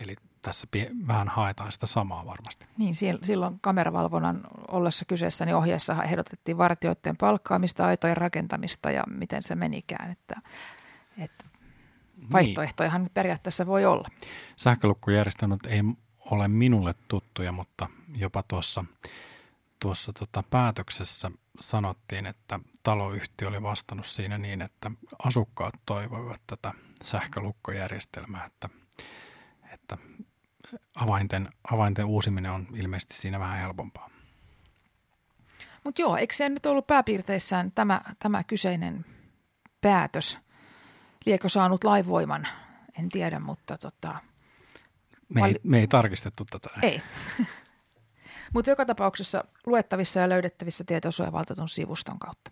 Eli 0.00 0.16
tässä 0.44 0.66
vähän 1.06 1.28
haetaan 1.28 1.72
sitä 1.72 1.86
samaa 1.86 2.26
varmasti. 2.26 2.66
Niin, 2.78 2.94
silloin 3.22 3.58
kameravalvonnan 3.60 4.40
ollessa 4.68 5.04
kyseessä, 5.04 5.44
niin 5.44 5.56
ohjeessa 5.56 6.02
ehdotettiin 6.02 6.58
vartijoiden 6.58 7.16
palkkaamista, 7.16 7.86
aitojen 7.86 8.16
rakentamista 8.16 8.90
ja 8.90 9.04
miten 9.10 9.42
se 9.42 9.54
menikään. 9.54 10.10
Että, 10.10 10.40
että 11.18 11.44
niin. 12.16 12.32
vaihtoehtojahan 12.32 13.02
niin. 13.02 13.10
periaatteessa 13.14 13.66
voi 13.66 13.84
olla. 13.84 14.08
Sähkölukkujärjestelmät 14.56 15.66
ei 15.66 15.80
ole 16.30 16.48
minulle 16.48 16.92
tuttuja, 17.08 17.52
mutta 17.52 17.88
jopa 18.16 18.42
tuossa, 18.42 18.84
tuossa 19.80 20.12
tota 20.12 20.42
päätöksessä 20.50 21.30
sanottiin, 21.60 22.26
että 22.26 22.60
taloyhtiö 22.82 23.48
oli 23.48 23.62
vastannut 23.62 24.06
siinä 24.06 24.38
niin, 24.38 24.62
että 24.62 24.90
asukkaat 25.24 25.74
toivoivat 25.86 26.40
tätä 26.46 26.72
sähkölukkojärjestelmää, 27.02 28.44
että, 28.44 28.68
että 29.72 29.98
avainten, 30.94 31.48
avainten 31.72 32.04
uusiminen 32.04 32.50
on 32.50 32.66
ilmeisesti 32.74 33.14
siinä 33.14 33.38
vähän 33.38 33.58
helpompaa. 33.58 34.10
Mutta 35.84 36.02
joo, 36.02 36.16
eikö 36.16 36.34
se 36.34 36.48
nyt 36.48 36.66
ollut 36.66 36.86
pääpiirteissään 36.86 37.72
tämä, 37.72 38.00
tämä 38.18 38.44
kyseinen 38.44 39.04
päätös? 39.80 40.38
Liekö 41.26 41.48
saanut 41.48 41.84
laivoiman? 41.84 42.46
En 42.98 43.08
tiedä, 43.08 43.40
mutta 43.40 43.78
tota, 43.78 44.14
me, 45.28 45.46
ei, 45.46 45.60
me 45.62 45.78
ei 45.78 45.88
tarkistettu 45.88 46.44
tätä. 46.44 46.70
Ei. 46.82 47.02
Mutta 48.54 48.70
joka 48.70 48.86
tapauksessa 48.86 49.44
luettavissa 49.66 50.20
ja 50.20 50.28
löydettävissä 50.28 50.84
tietosuojavaltuutetun 50.84 51.68
sivuston 51.68 52.18
kautta. 52.18 52.50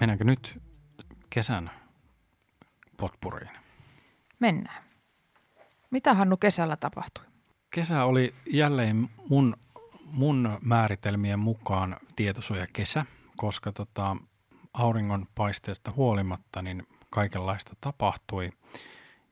Mennäänkö 0.00 0.24
nyt 0.24 0.62
kesän 1.30 1.70
potpuriin? 2.96 3.50
Mennään. 4.38 4.82
Mitä 5.90 6.14
Hannu 6.14 6.36
kesällä 6.36 6.76
tapahtui? 6.76 7.24
Kesä 7.70 8.04
oli 8.04 8.34
jälleen 8.50 9.08
mun, 9.28 9.56
mun 10.04 10.58
määritelmien 10.60 11.38
mukaan 11.38 11.96
tietosuojakesä, 12.16 13.06
koska 13.36 13.72
tota, 13.72 14.16
auringon 14.72 15.26
paisteesta 15.34 15.92
huolimatta 15.96 16.62
niin 16.62 16.86
kaikenlaista 17.10 17.72
tapahtui 17.80 18.52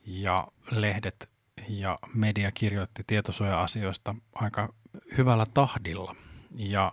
ja 0.06 0.48
lehdet 0.70 1.30
ja 1.68 1.98
media 2.14 2.52
kirjoitti 2.52 3.04
tietosuoja-asioista 3.06 4.14
aika 4.34 4.74
hyvällä 5.16 5.46
tahdilla. 5.54 6.16
Ja 6.56 6.92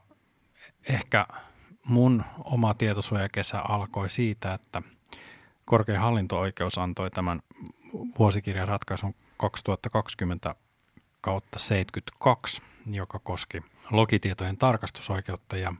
ehkä 0.89 1.27
mun 1.85 2.23
oma 2.43 2.73
tietosuojakesä 2.73 3.59
alkoi 3.59 4.09
siitä, 4.09 4.53
että 4.53 4.81
korkein 5.65 5.99
hallinto-oikeus 5.99 6.77
antoi 6.77 7.11
tämän 7.11 7.41
vuosikirjan 8.19 8.67
ratkaisun 8.67 9.15
2020 9.37 10.55
kautta 11.21 11.59
72, 11.59 12.61
joka 12.85 13.19
koski 13.19 13.61
logitietojen 13.91 14.57
tarkastusoikeutta 14.57 15.57
ja 15.57 15.73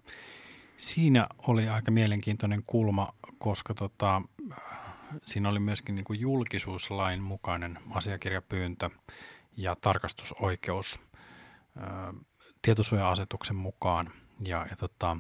siinä 0.78 1.28
oli 1.48 1.70
aika 1.70 1.92
mielenkiintoinen 1.92 2.64
kulma, 2.64 3.14
koska 3.38 3.74
tota, 3.74 4.22
siinä 5.26 5.50
oli 5.50 5.60
myöskin 5.60 5.96
niin 5.96 6.06
kuin 6.06 6.20
julkisuuslain 6.20 7.22
mukainen 7.22 7.80
asiakirjapyyntö 7.92 8.90
ja 9.58 9.76
tarkastusoikeus 9.82 11.00
tietosuoja-asetuksen 12.62 13.56
mukaan. 13.56 14.12
Ja, 14.40 14.68
ja 14.70 14.76
tota, 14.76 15.18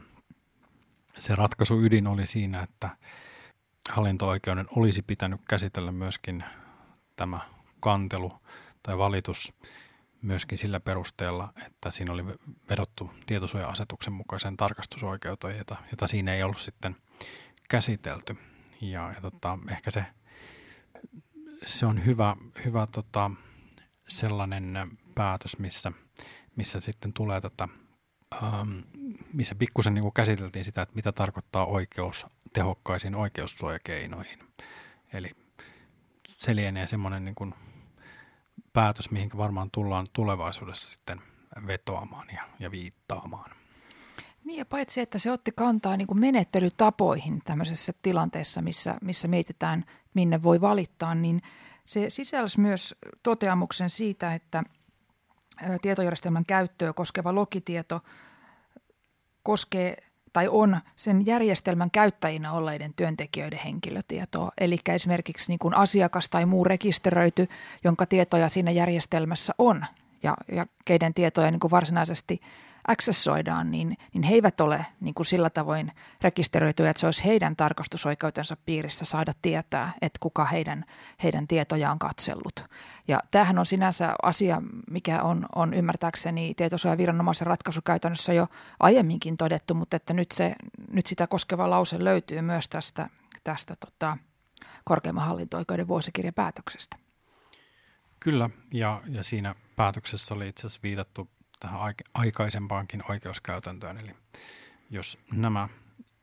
se 1.19 1.36
ratkaisu 1.36 1.82
ydin 1.82 2.08
oli 2.08 2.25
siinä, 2.25 2.62
että 2.62 2.89
hallinto-oikeuden 3.89 4.65
olisi 4.75 5.01
pitänyt 5.01 5.41
käsitellä 5.49 5.91
myöskin 5.91 6.43
tämä 7.15 7.39
kantelu 7.80 8.32
tai 8.84 8.97
valitus 8.97 9.54
myöskin 10.21 10.58
sillä 10.58 10.80
perusteella, 10.80 11.54
että 11.65 11.91
siinä 11.91 12.13
oli 12.13 12.25
vedottu 12.69 13.12
tietosuoja-asetuksen 13.25 14.13
mukaisen 14.13 14.58
tarkastusoikeuteen, 14.58 15.58
jota, 15.58 15.75
jota 15.91 16.08
siinä 16.08 16.34
ei 16.34 16.43
ollut 16.43 16.60
sitten 16.60 16.95
käsitelty. 17.69 18.38
Ja, 18.82 19.12
ja 19.15 19.21
tota, 19.21 19.60
ehkä 19.69 19.91
se, 19.91 20.06
se 21.65 21.86
on 21.86 22.06
hyvä, 22.06 22.36
hyvä 22.65 22.88
tota, 22.91 23.32
sellainen 24.08 24.97
päätös, 25.15 25.60
missä, 25.60 25.91
missä 26.56 26.82
sitten 26.82 27.13
tulee 27.13 27.41
tätä 27.41 27.67
ähm, 28.33 28.79
missä 29.33 29.55
pikkusen 29.55 29.93
niin 29.93 30.13
käsiteltiin 30.13 30.65
sitä, 30.65 30.81
että 30.81 30.95
mitä 30.95 31.11
tarkoittaa 31.11 31.65
oikeus 31.65 32.25
tehokkaisiin 32.53 33.15
oikeussuojakeinoihin. 33.15 34.39
Eli 35.13 35.29
se 36.27 36.55
lienee 36.55 36.88
semmoinen 36.88 37.25
niin 37.25 37.53
päätös, 38.73 39.11
mihin 39.11 39.29
varmaan 39.38 39.69
tullaan 39.71 40.07
tulevaisuudessa 40.13 40.89
sitten 40.89 41.21
vetoamaan 41.67 42.27
ja, 42.33 42.43
ja 42.59 42.71
viittaamaan. 42.71 43.51
Niin 44.43 44.57
ja 44.57 44.65
paitsi, 44.65 45.01
että 45.01 45.19
se 45.19 45.31
otti 45.31 45.51
kantaa 45.55 45.97
niin 45.97 46.07
kuin 46.07 46.19
menettelytapoihin 46.19 47.41
tämmöisessä 47.45 47.93
tilanteessa, 48.01 48.61
missä, 48.61 48.97
missä 49.01 49.27
mietitään, 49.27 49.85
minne 50.13 50.43
voi 50.43 50.61
valittaa, 50.61 51.15
niin 51.15 51.41
se 51.85 52.09
sisälsi 52.09 52.59
myös 52.59 52.95
toteamuksen 53.23 53.89
siitä, 53.89 54.33
että 54.33 54.63
tietojärjestelmän 55.81 56.45
käyttöä 56.45 56.93
koskeva 56.93 57.35
logitieto 57.35 58.01
koskee 59.43 59.97
tai 60.33 60.47
on 60.47 60.79
sen 60.95 61.25
järjestelmän 61.25 61.91
käyttäjinä 61.91 62.51
olleiden 62.51 62.93
työntekijöiden 62.93 63.59
henkilötietoa. 63.59 64.51
Eli 64.57 64.77
esimerkiksi 64.87 65.51
niin 65.51 65.59
kuin 65.59 65.73
asiakas 65.73 66.29
tai 66.29 66.45
muu 66.45 66.63
rekisteröity, 66.63 67.47
jonka 67.83 68.05
tietoja 68.05 68.49
siinä 68.49 68.71
järjestelmässä 68.71 69.53
on 69.57 69.85
ja, 70.23 70.37
ja 70.51 70.65
keiden 70.85 71.13
tietoja 71.13 71.51
niin 71.51 71.59
kuin 71.59 71.71
varsinaisesti 71.71 72.41
accessoidaan, 72.87 73.71
niin, 73.71 73.97
niin 74.13 74.23
he 74.23 74.33
eivät 74.33 74.61
ole 74.61 74.85
niin 74.99 75.13
kuin 75.13 75.25
sillä 75.25 75.49
tavoin 75.49 75.91
rekisteröityjä, 76.21 76.89
että 76.89 76.99
se 76.99 77.07
olisi 77.07 77.25
heidän 77.25 77.55
tarkastusoikeutensa 77.55 78.57
piirissä 78.65 79.05
saada 79.05 79.33
tietää, 79.41 79.93
että 80.01 80.17
kuka 80.19 80.45
heidän, 80.45 80.85
heidän 81.23 81.47
tietojaan 81.47 81.99
katsellut. 81.99 82.63
Ja 83.07 83.19
tämähän 83.31 83.59
on 83.59 83.65
sinänsä 83.65 84.13
asia, 84.23 84.61
mikä 84.91 85.21
on, 85.21 85.45
on 85.55 85.73
ymmärtääkseni 85.73 86.53
tietosuojaviranomaisen 86.53 87.47
ratkaisukäytännössä 87.47 88.33
jo 88.33 88.47
aiemminkin 88.79 89.37
todettu, 89.37 89.73
mutta 89.73 89.97
että 89.97 90.13
nyt, 90.13 90.31
se, 90.31 90.55
nyt 90.91 91.05
sitä 91.05 91.27
koskeva 91.27 91.69
lause 91.69 92.03
löytyy 92.03 92.41
myös 92.41 92.69
tästä, 92.69 93.09
tästä 93.43 93.75
tota, 93.75 94.17
korkeimman 94.83 95.25
hallinto-oikeuden 95.25 95.87
vuosikirjapäätöksestä. 95.87 96.97
Kyllä, 98.19 98.49
ja, 98.73 99.01
ja 99.09 99.23
siinä 99.23 99.55
päätöksessä 99.75 100.35
oli 100.35 100.47
itse 100.47 100.67
asiassa 100.67 100.79
viitattu 100.83 101.29
tähän 101.65 101.93
aikaisempaankin 102.13 103.04
oikeuskäytäntöön. 103.10 103.97
Eli 103.97 104.12
jos 104.89 105.17
nämä, 105.32 105.69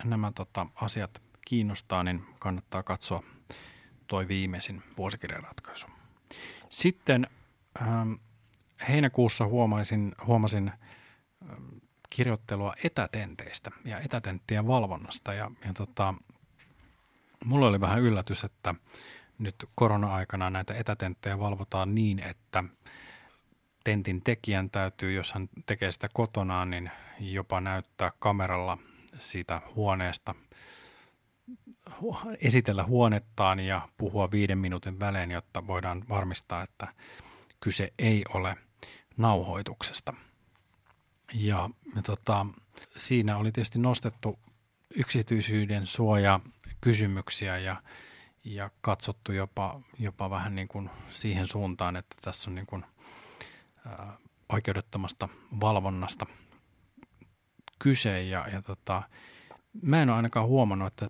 nämä 0.05 0.33
tota, 0.35 0.67
asiat 0.75 1.23
kiinnostaa, 1.47 2.03
niin 2.03 2.25
kannattaa 2.39 2.83
katsoa 2.83 3.23
tuo 4.07 4.25
viimeisin 4.29 4.83
vuosikirjaratkaisu. 4.97 5.87
Sitten 6.71 7.27
ähm, 7.83 8.13
heinäkuussa 8.89 9.47
huomasin, 9.47 10.15
huomasin 10.27 10.73
ähm, 11.51 11.65
kirjoittelua 12.11 12.75
etätenteistä 12.85 13.71
ja 13.85 14.01
etätenttien 14.01 14.67
valvonnasta. 14.67 15.35
Ja, 15.35 15.51
ja 15.67 15.73
tota, 15.73 16.15
mulla 17.45 17.67
oli 17.69 17.81
vähän 17.81 18.01
yllätys, 18.01 18.45
että 18.45 18.75
nyt 19.39 19.55
korona-aikana 19.75 20.51
näitä 20.51 20.75
etätenttejä 20.75 21.39
valvotaan 21.39 21.95
niin, 21.95 22.19
että 22.19 22.65
tentin 23.85 24.23
tekijän 24.23 24.71
täytyy, 24.71 25.13
jos 25.13 25.33
hän 25.33 25.49
tekee 25.67 25.93
sitä 25.93 26.09
kotonaan, 26.13 26.71
niin 26.71 26.91
jopa 27.21 27.61
näyttää 27.61 28.13
kameralla 28.19 28.79
siitä 29.19 29.61
huoneesta, 29.75 30.35
esitellä 32.41 32.85
huonettaan 32.85 33.61
ja 33.61 33.89
puhua 33.99 34.31
viiden 34.31 34.59
minuutin 34.59 35.01
välein, 35.01 35.31
jotta 35.31 35.67
voidaan 35.67 36.05
varmistaa, 36.09 36.63
että 36.63 36.89
kyse 37.61 37.93
ei 37.99 38.25
ole 38.35 38.57
nauhoituksesta. 39.17 40.15
Ja, 41.35 41.71
ja 41.97 42.03
tota, 42.03 42.47
siinä 42.97 43.37
oli 43.37 43.53
tietysti 43.53 43.79
nostettu 43.79 44.39
yksityisyyden 44.97 45.87
suoja 45.87 46.41
kysymyksiä 46.81 47.59
ja, 47.59 47.83
ja 48.45 48.71
katsottu 48.81 49.33
jopa, 49.33 49.81
jopa 49.99 50.31
vähän 50.31 50.55
niin 50.55 50.69
kuin 50.69 50.91
siihen 51.11 51.47
suuntaan, 51.47 51.97
että 51.97 52.17
tässä 52.23 52.51
on 52.51 52.55
niin 52.55 52.67
kuin 52.67 52.85
oikeudettomasta 54.53 55.29
valvonnasta 55.61 56.27
kyse 57.79 58.23
ja, 58.23 58.47
ja 58.53 58.63
tota, 58.63 59.03
mä 59.83 60.03
en 60.03 60.09
ole 60.09 60.17
ainakaan 60.17 60.47
huomannut, 60.47 60.89
että 60.89 61.09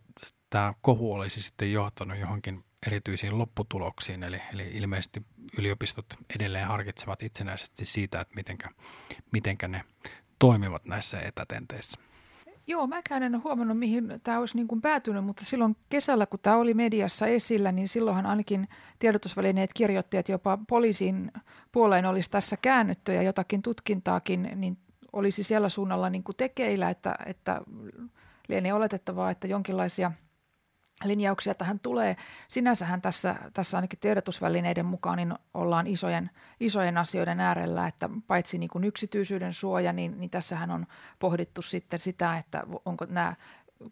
tämä 0.50 0.74
kohu 0.80 1.14
olisi 1.14 1.42
sitten 1.42 1.72
johtanut 1.72 2.18
johonkin 2.18 2.64
erityisiin 2.87 3.38
lopputuloksiin, 3.38 4.22
eli, 4.22 4.40
eli 4.52 4.70
ilmeisesti 4.72 5.22
yliopistot 5.58 6.06
edelleen 6.35 6.66
harkitsevat 6.66 7.22
itsenäisesti 7.22 7.85
siitä, 7.85 8.20
että 8.20 8.35
mitenkä, 8.35 8.68
mitenkä 9.32 9.68
ne 9.68 9.85
toimivat 10.38 10.85
näissä 10.85 11.20
etätenteissä. 11.20 12.00
Joo, 12.66 12.87
mäkään 12.87 13.22
en 13.22 13.35
ole 13.35 13.42
huomannut, 13.44 13.79
mihin 13.79 14.20
tämä 14.22 14.38
olisi 14.38 14.57
niin 14.57 14.68
kuin 14.68 14.81
päätynyt, 14.81 15.25
mutta 15.25 15.44
silloin 15.44 15.77
kesällä, 15.88 16.27
kun 16.27 16.40
tämä 16.42 16.57
oli 16.57 16.75
mediassa 16.75 17.27
esillä, 17.27 17.72
niin 17.72 17.88
silloinhan 17.88 18.27
ainakin 18.27 18.68
tiedotusvälineet 18.98 19.70
kirjoitti, 19.75 20.16
että 20.16 20.33
jopa 20.33 20.59
poliisin 20.68 21.33
puoleen 21.72 22.07
olisi 22.07 22.31
tässä 22.31 22.57
käännytty 22.57 23.14
ja 23.14 23.22
jotakin 23.22 23.62
tutkintaakin, 23.62 24.51
niin 24.55 24.79
olisi 25.12 25.42
siellä 25.42 25.68
suunnalla 25.68 26.11
niin 26.11 26.25
kuin 26.25 26.37
tekeillä, 26.37 26.90
että, 26.90 27.14
että 27.27 27.61
lienee 28.48 28.72
oletettavaa, 28.72 29.31
että 29.31 29.46
jonkinlaisia– 29.46 30.12
linjauksia 31.04 31.54
tähän 31.54 31.80
tulee. 31.80 32.16
Sinänsähän 32.48 33.02
tässä, 33.02 33.36
tässä 33.54 33.78
ainakin 33.78 33.98
tiedotusvälineiden 33.98 34.86
mukaan 34.86 35.16
niin 35.16 35.34
ollaan 35.54 35.86
isojen, 35.86 36.30
isojen 36.60 36.98
asioiden 36.98 37.40
äärellä, 37.40 37.86
että 37.86 38.08
paitsi 38.26 38.58
niin 38.58 38.70
kuin 38.70 38.84
yksityisyyden 38.84 39.52
suoja, 39.52 39.92
niin, 39.92 40.20
niin 40.20 40.30
tässähän 40.30 40.70
on 40.70 40.86
pohdittu 41.18 41.62
sitten 41.62 41.98
sitä, 41.98 42.38
että 42.38 42.62
onko 42.84 43.06
nämä 43.08 43.34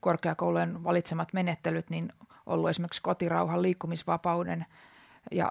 korkeakoulujen 0.00 0.84
valitsemat 0.84 1.32
menettelyt 1.32 1.90
niin 1.90 2.12
ollut 2.46 2.70
esimerkiksi 2.70 3.02
kotirauhan, 3.02 3.62
liikkumisvapauden 3.62 4.66
ja 5.30 5.50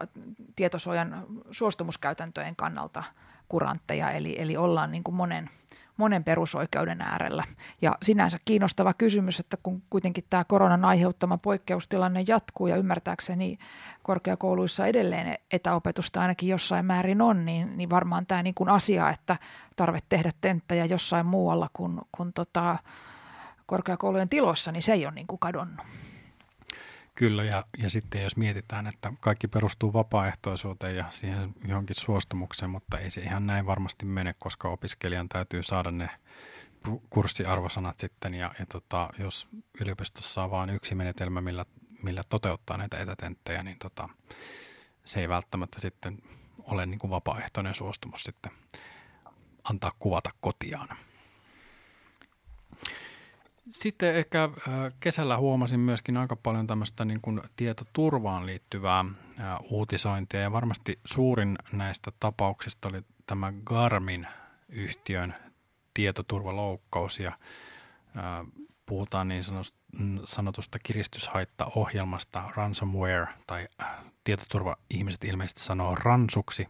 tietosuojan 0.55 1.25
suostumuskäytäntöjen 1.51 2.55
kannalta 2.55 3.03
kurantteja, 3.49 4.11
eli, 4.11 4.35
eli 4.41 4.57
ollaan 4.57 4.91
niin 4.91 5.03
kuin 5.03 5.15
monen– 5.15 5.49
monen 5.99 6.23
perusoikeuden 6.23 7.01
äärellä. 7.01 7.43
Ja 7.81 7.97
sinänsä 8.01 8.39
kiinnostava 8.45 8.93
kysymys, 8.93 9.39
että 9.39 9.57
kun 9.63 9.81
kuitenkin 9.89 10.23
tämä 10.29 10.43
koronan 10.43 10.85
aiheuttama 10.85 11.37
poikkeustilanne 11.37 12.23
jatkuu 12.27 12.67
ja 12.67 12.75
ymmärtääkseni 12.75 13.57
korkeakouluissa 14.03 14.85
edelleen 14.85 15.37
etäopetusta 15.51 16.21
ainakin 16.21 16.49
jossain 16.49 16.85
määrin 16.85 17.21
on, 17.21 17.45
niin, 17.45 17.77
niin 17.77 17.89
varmaan 17.89 18.25
tämä 18.25 18.43
niin 18.43 18.55
kuin 18.55 18.69
asia, 18.69 19.09
että 19.09 19.37
tarve 19.75 19.99
tehdä 20.09 20.31
tenttejä 20.41 20.85
jossain 20.85 21.25
muualla 21.25 21.67
kuin, 21.73 22.01
kuin 22.11 22.33
tota 22.33 22.77
korkeakoulujen 23.65 24.29
tiloissa, 24.29 24.71
niin 24.71 24.81
se 24.81 24.93
ei 24.93 25.05
ole 25.05 25.13
niin 25.13 25.27
kuin 25.27 25.39
kadonnut. 25.39 25.85
Kyllä, 27.19 27.43
ja, 27.43 27.65
ja 27.77 27.89
sitten 27.89 28.23
jos 28.23 28.37
mietitään, 28.37 28.87
että 28.87 29.13
kaikki 29.19 29.47
perustuu 29.47 29.93
vapaaehtoisuuteen 29.93 30.95
ja 30.95 31.05
siihen 31.09 31.53
johonkin 31.67 31.95
suostumukseen, 31.95 32.69
mutta 32.71 32.99
ei 32.99 33.11
se 33.11 33.21
ihan 33.21 33.47
näin 33.47 33.65
varmasti 33.65 34.05
mene, 34.05 34.35
koska 34.39 34.69
opiskelijan 34.69 35.29
täytyy 35.29 35.63
saada 35.63 35.91
ne 35.91 36.09
kurssiarvosanat 37.09 37.99
sitten, 37.99 38.33
ja, 38.33 38.51
ja 38.59 38.65
tota, 38.65 39.09
jos 39.17 39.47
yliopistossa 39.81 40.43
on 40.43 40.51
vain 40.51 40.69
yksi 40.69 40.95
menetelmä, 40.95 41.41
millä, 41.41 41.65
millä 42.03 42.21
toteuttaa 42.29 42.77
näitä 42.77 42.97
etätenttejä, 42.97 43.63
niin 43.63 43.79
tota, 43.79 44.09
se 45.05 45.19
ei 45.19 45.29
välttämättä 45.29 45.81
sitten 45.81 46.17
ole 46.59 46.85
niin 46.85 46.99
kuin 46.99 47.11
vapaaehtoinen 47.11 47.75
suostumus 47.75 48.23
sitten 48.23 48.51
antaa 49.63 49.91
kuvata 49.99 50.29
kotiaan. 50.41 50.97
Sitten 53.69 54.15
ehkä 54.15 54.43
äh, 54.43 54.73
kesällä 54.99 55.37
huomasin 55.37 55.79
myöskin 55.79 56.17
aika 56.17 56.35
paljon 56.35 56.67
tämmöistä 56.67 57.05
niin 57.05 57.21
kuin 57.21 57.41
tietoturvaan 57.55 58.45
liittyvää 58.45 58.99
äh, 58.99 59.57
uutisointia. 59.69 60.39
Ja 60.39 60.51
varmasti 60.51 60.99
suurin 61.05 61.57
näistä 61.71 62.11
tapauksista 62.19 62.89
oli 62.89 63.01
tämä 63.25 63.53
Garmin-yhtiön 63.65 65.35
tietoturvaloukkaus 65.93 67.19
ja 67.19 67.31
äh, 68.17 68.47
puhutaan 68.85 69.27
niin 69.27 69.43
sanotusta 70.25 70.79
kiristyshaittaohjelmasta 70.79 72.43
ransomware 72.55 73.27
tai 73.47 73.67
tietoturva-ihmiset 74.23 75.23
ilmeisesti 75.23 75.61
sanoo 75.61 75.95
ransuksi, 75.95 76.67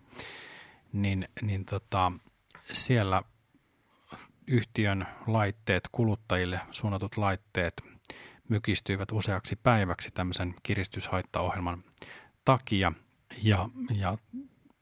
niin, 0.93 1.27
niin 1.41 1.65
tota, 1.65 2.11
siellä– 2.71 3.23
yhtiön 4.49 5.05
laitteet, 5.27 5.83
kuluttajille 5.91 6.59
suunnatut 6.71 7.17
laitteet 7.17 7.83
mykistyivät 8.49 9.11
useaksi 9.11 9.55
päiväksi 9.55 10.11
tämmöisen 10.13 10.55
kiristyshaittaohjelman 10.63 11.83
takia. 12.45 12.91
Ja, 13.43 13.69
ja 13.95 14.17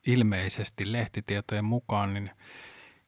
ilmeisesti 0.07 0.91
lehtitietojen 0.91 1.65
mukaan 1.65 2.13
niin 2.13 2.31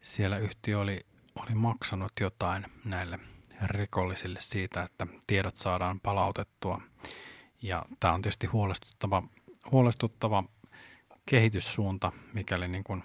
siellä 0.01 0.37
yhtiö 0.37 0.79
oli, 0.79 0.99
oli 1.35 1.55
maksanut 1.55 2.11
jotain 2.21 2.65
näille 2.85 3.19
rikollisille 3.65 4.39
siitä, 4.41 4.83
että 4.83 5.07
tiedot 5.27 5.57
saadaan 5.57 5.99
palautettua. 5.99 6.81
Ja 7.61 7.85
tämä 7.99 8.13
on 8.13 8.21
tietysti 8.21 8.47
huolestuttava, 8.47 9.23
huolestuttava 9.71 10.43
kehityssuunta, 11.25 12.11
mikäli 12.33 12.67
niin 12.67 12.83
kuin 12.83 13.03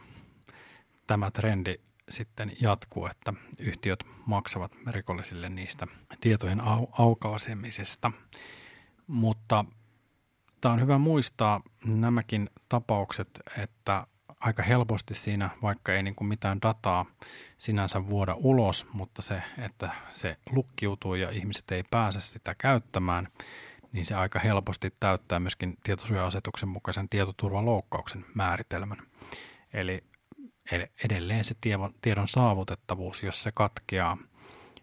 tämä 1.07 1.31
trendi 1.31 1.75
sitten 2.11 2.53
jatkuu, 2.61 3.07
että 3.07 3.33
yhtiöt 3.59 4.05
maksavat 4.27 4.77
rikollisille 4.87 5.49
niistä 5.49 5.87
tietojen 6.21 6.61
au- 6.61 6.89
aukaisemisesta. 6.99 8.13
Mutta 9.07 9.65
tämä 10.61 10.73
on 10.73 10.81
hyvä 10.81 10.99
muistaa 10.99 11.61
nämäkin 11.85 12.51
tapaukset, 12.69 13.41
että 13.59 14.07
aika 14.41 14.63
helposti 14.63 15.15
siinä, 15.15 15.51
vaikka 15.63 15.93
ei 15.93 16.03
niin 16.03 16.15
kuin 16.15 16.29
mitään 16.29 16.63
dataa 16.63 17.07
sinänsä 17.59 18.07
vuoda 18.07 18.35
ulos, 18.39 18.87
mutta 18.93 19.23
se, 19.23 19.43
että 19.59 19.91
se 20.13 20.37
lukkiutuu 20.51 21.15
ja 21.15 21.31
ihmiset 21.31 21.71
ei 21.71 21.83
pääse 21.91 22.21
sitä 22.21 22.55
käyttämään, 22.59 23.29
niin 23.93 24.07
se 24.07 24.15
aika 24.15 24.39
helposti 24.39 24.95
täyttää 25.01 25.41
myöskin 25.41 25.77
tietosuoja-asetuksen 25.85 26.69
mukaisen 26.69 27.09
tietoturvaloukkauksen 27.09 28.25
määritelmän. 28.35 28.99
Eli 29.73 30.05
edelleen 31.05 31.45
se 31.45 31.55
tiedon 32.03 32.29
saavutettavuus, 32.29 33.23
jos 33.23 33.43
se 33.43 33.53
katkeaa, 33.53 34.19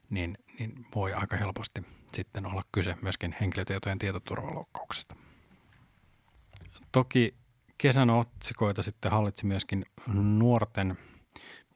niin, 0.09 0.37
niin 0.59 0.85
voi 0.95 1.13
aika 1.13 1.37
helposti 1.37 1.81
sitten 2.13 2.45
olla 2.45 2.63
kyse 2.71 2.95
myöskin 3.01 3.35
henkilötietojen 3.41 3.99
tietoturvaloukkauksesta. 3.99 5.15
Toki 6.91 7.35
kesän 7.77 8.09
otsikoita 8.09 8.83
sitten 8.83 9.11
hallitsi 9.11 9.45
myöskin 9.45 9.85
nuorten 10.13 10.97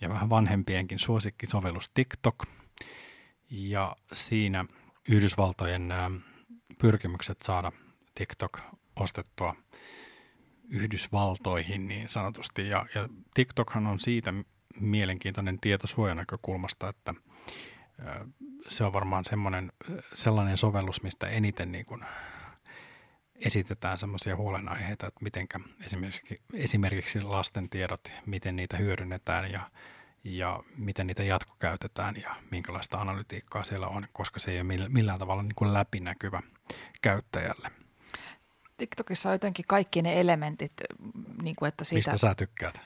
ja 0.02 0.10
vähän 0.10 0.30
vanhempienkin 0.30 1.00
suosikkisovellus 1.00 1.92
TikTok. 1.94 2.44
Ja 3.50 3.96
siinä 4.14 4.66
Yhdysvaltojen 5.10 5.94
pyrkimykset 6.78 7.42
saada 7.42 7.72
TikTok 8.16 8.60
ostettua 8.96 9.56
Yhdysvaltoihin 10.70 11.88
niin 11.88 12.10
sanotusti. 12.10 12.70
Ja, 12.70 12.86
ja 12.96 13.10
TikTokhan 13.34 13.88
on 13.88 14.00
siitä 14.00 14.34
mielenkiintoinen 14.80 15.60
tietosuojan 15.60 16.18
näkökulmasta, 16.18 16.90
että 16.90 17.14
se 18.68 18.84
on 18.84 18.94
varmaan 18.94 19.26
semmoinen, 19.26 19.72
sellainen 20.14 20.58
sovellus, 20.58 21.04
mistä 21.04 21.28
eniten 21.28 21.72
niin 21.72 21.86
kuin 21.86 22.02
esitetään 23.36 24.00
semmoisia 24.00 24.36
huolenaiheita, 24.36 25.08
että 25.08 25.24
miten 25.24 25.48
esimerkiksi, 25.86 26.42
esimerkiksi 26.54 27.22
lasten 27.22 27.70
tiedot, 27.70 28.02
miten 28.26 28.56
niitä 28.56 28.78
hyödynnetään 28.78 29.52
ja, 29.52 29.72
ja 30.24 30.64
miten 30.78 31.08
niitä 31.08 31.24
jatkokäytetään 31.24 32.16
ja 32.22 32.36
minkälaista 32.52 32.98
analytiikkaa 32.98 33.64
siellä 33.64 33.88
on, 33.88 34.08
koska 34.14 34.40
se 34.40 34.52
ei 34.52 34.62
ole 34.62 34.90
millään 34.90 35.20
tavalla 35.20 35.44
niin 35.44 35.56
kuin 35.56 35.74
läpinäkyvä 35.74 36.42
käyttäjälle– 37.02 37.72
TikTokissa 38.78 39.30
on 39.30 39.36
jotenkin 39.36 39.66
kaikki 39.68 40.02
ne 40.02 40.20
elementit, 40.20 40.74
niin 41.42 41.56
kuin 41.56 41.68
että 41.68 41.84
siitä... 41.84 42.12
Mistä 42.12 42.28
sä 42.28 42.36
tykkäät? 42.36 42.80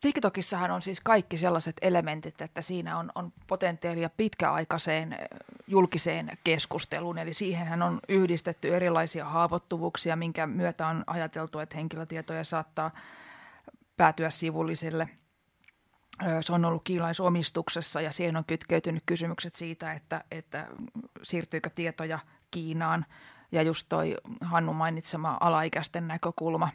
TikTokissahan 0.00 0.70
on 0.70 0.82
siis 0.82 1.00
kaikki 1.00 1.36
sellaiset 1.36 1.76
elementit, 1.82 2.40
että 2.40 2.62
siinä 2.62 2.98
on, 2.98 3.12
on 3.14 3.32
potentiaalia 3.46 4.10
pitkäaikaiseen 4.10 5.16
julkiseen 5.66 6.38
keskusteluun. 6.44 7.18
Eli 7.18 7.32
siihenhän 7.32 7.82
on 7.82 8.00
yhdistetty 8.08 8.76
erilaisia 8.76 9.24
haavoittuvuuksia, 9.24 10.16
minkä 10.16 10.46
myötä 10.46 10.86
on 10.86 11.04
ajateltu, 11.06 11.58
että 11.58 11.76
henkilötietoja 11.76 12.44
saattaa 12.44 12.90
päätyä 13.96 14.30
sivullisille– 14.30 15.08
se 16.40 16.52
on 16.52 16.64
ollut 16.64 16.84
kiinalaisomistuksessa 16.84 18.00
ja 18.00 18.12
siihen 18.12 18.36
on 18.36 18.44
kytkeytynyt 18.44 19.02
kysymykset 19.06 19.54
siitä, 19.54 19.92
että, 19.92 20.24
että 20.30 20.66
siirtyykö 21.22 21.70
tietoja 21.70 22.18
Kiinaan 22.50 23.06
ja 23.52 23.62
just 23.62 23.86
toi 23.88 24.16
Hannu 24.40 24.72
mainitsema 24.72 25.36
alaikäisten 25.40 26.08
näkökulma. 26.08 26.68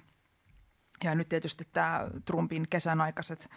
Ja 1.04 1.16
nyt 1.16 1.30
tietysti 1.30 1.68
tämä 1.72 2.08
Trumpin 2.26 2.68
kesän 2.70 3.02
aikaiset 3.02 3.50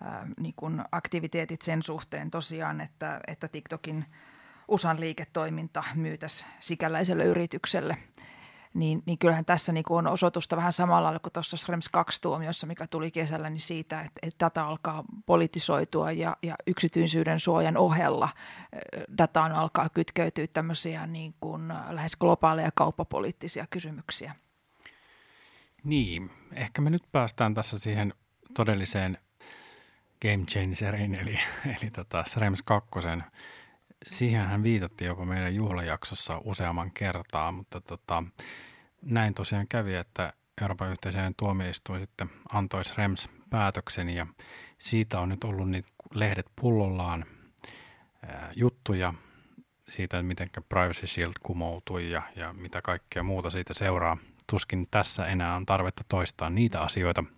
ää, 0.00 0.26
niin 0.40 0.54
kun 0.56 0.84
aktiviteetit 0.92 1.62
sen 1.62 1.82
suhteen 1.82 2.30
tosiaan, 2.30 2.80
että, 2.80 3.20
että 3.26 3.48
TikTokin 3.48 4.04
USAn 4.68 5.00
liiketoiminta 5.00 5.84
myytäisi 5.94 6.46
sikäläiselle 6.60 7.24
yritykselle. 7.24 7.96
Niin, 8.74 9.02
niin 9.06 9.18
kyllähän 9.18 9.44
tässä 9.44 9.72
niin 9.72 9.84
kuin 9.84 9.98
on 9.98 10.06
osoitusta 10.06 10.56
vähän 10.56 10.72
samalla 10.72 11.18
kuin 11.18 11.32
tuossa 11.32 11.56
Schrems 11.56 11.90
2-tuomiossa, 11.96 12.66
mikä 12.66 12.86
tuli 12.86 13.10
kesällä, 13.10 13.50
niin 13.50 13.60
siitä, 13.60 14.00
että, 14.00 14.20
että 14.22 14.44
data 14.44 14.66
alkaa 14.66 15.04
politisoitua 15.26 16.12
ja, 16.12 16.36
ja 16.42 16.54
yksityisyyden 16.66 17.40
suojan 17.40 17.76
ohella 17.76 18.28
dataan 19.18 19.52
alkaa 19.52 19.88
kytkeytyä 19.88 20.46
tämmöisiä 20.46 21.06
niin 21.06 21.34
kuin 21.40 21.72
lähes 21.90 22.16
globaaleja 22.16 22.70
kauppapoliittisia 22.74 23.66
kysymyksiä. 23.70 24.34
Niin, 25.84 26.30
ehkä 26.52 26.82
me 26.82 26.90
nyt 26.90 27.02
päästään 27.12 27.54
tässä 27.54 27.78
siihen 27.78 28.14
todelliseen 28.54 29.18
game 30.22 30.44
changerin, 30.44 31.14
eli, 31.14 31.38
eli 31.64 31.90
tota 31.90 32.24
Schrems 32.24 32.62
2. 32.62 32.90
Siihenhän 34.06 34.62
viitattiin 34.62 35.06
jopa 35.06 35.24
meidän 35.24 35.54
juhlajaksossa 35.54 36.40
useamman 36.44 36.90
kertaa, 36.90 37.52
mutta 37.52 37.80
tota, 37.80 38.22
näin 39.02 39.34
tosiaan 39.34 39.68
kävi, 39.68 39.94
että 39.94 40.32
Euroopan 40.62 40.90
yhteisöjen 40.90 41.34
tuomioistuin 41.36 42.00
sitten 42.00 42.30
antoi 42.52 42.84
Schrems-päätöksen 42.84 44.10
ja 44.10 44.26
siitä 44.78 45.20
on 45.20 45.28
nyt 45.28 45.44
ollut 45.44 45.70
niin 45.70 45.84
lehdet 46.14 46.46
pullollaan 46.60 47.24
ää, 48.26 48.52
juttuja 48.56 49.14
siitä, 49.88 50.18
että 50.18 50.26
miten 50.26 50.50
Privacy 50.68 51.06
Shield 51.06 51.32
kumoutui 51.42 52.10
ja, 52.10 52.22
ja 52.36 52.52
mitä 52.52 52.82
kaikkea 52.82 53.22
muuta 53.22 53.50
siitä 53.50 53.74
seuraa. 53.74 54.16
Tuskin 54.50 54.84
tässä 54.90 55.26
enää 55.26 55.56
on 55.56 55.66
tarvetta 55.66 56.02
toistaa 56.08 56.50
niitä 56.50 56.80
asioita– 56.80 57.24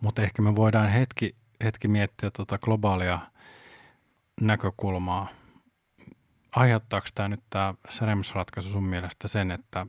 mutta 0.00 0.22
ehkä 0.22 0.42
me 0.42 0.56
voidaan 0.56 0.88
hetki, 0.88 1.34
hetki 1.64 1.88
miettiä 1.88 2.30
tuota 2.30 2.58
globaalia 2.58 3.18
näkökulmaa. 4.40 5.28
Aiheuttaako 6.56 7.06
tämä 7.14 7.28
nyt 7.28 7.42
tämä 7.50 7.74
Serems-ratkaisu 7.88 8.68
sun 8.68 8.84
mielestä 8.84 9.28
sen, 9.28 9.50
että 9.50 9.86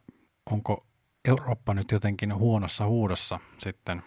onko 0.52 0.86
Eurooppa 1.26 1.74
nyt 1.74 1.92
jotenkin 1.92 2.36
huonossa 2.36 2.86
huudossa 2.86 3.40
sitten 3.58 4.04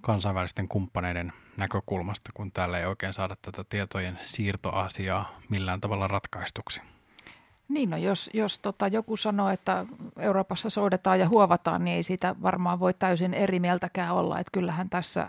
kansainvälisten 0.00 0.68
kumppaneiden 0.68 1.32
näkökulmasta, 1.56 2.30
kun 2.34 2.52
täällä 2.52 2.78
ei 2.78 2.86
oikein 2.86 3.12
saada 3.12 3.36
tätä 3.42 3.64
tietojen 3.68 4.18
siirtoasiaa 4.24 5.38
millään 5.48 5.80
tavalla 5.80 6.08
ratkaistuksi? 6.08 6.82
Niin, 7.68 7.90
no 7.90 7.96
jos, 7.96 8.30
jos 8.34 8.58
tota 8.58 8.88
joku 8.88 9.16
sanoo, 9.16 9.48
että 9.48 9.86
Euroopassa 10.18 10.70
soudetaan 10.70 11.20
ja 11.20 11.28
huovataan, 11.28 11.84
niin 11.84 11.96
ei 11.96 12.02
siitä 12.02 12.34
varmaan 12.42 12.80
voi 12.80 12.94
täysin 12.94 13.34
eri 13.34 13.60
mieltäkään 13.60 14.14
olla. 14.14 14.38
Että 14.38 14.50
kyllähän 14.52 14.90
tässä, 14.90 15.28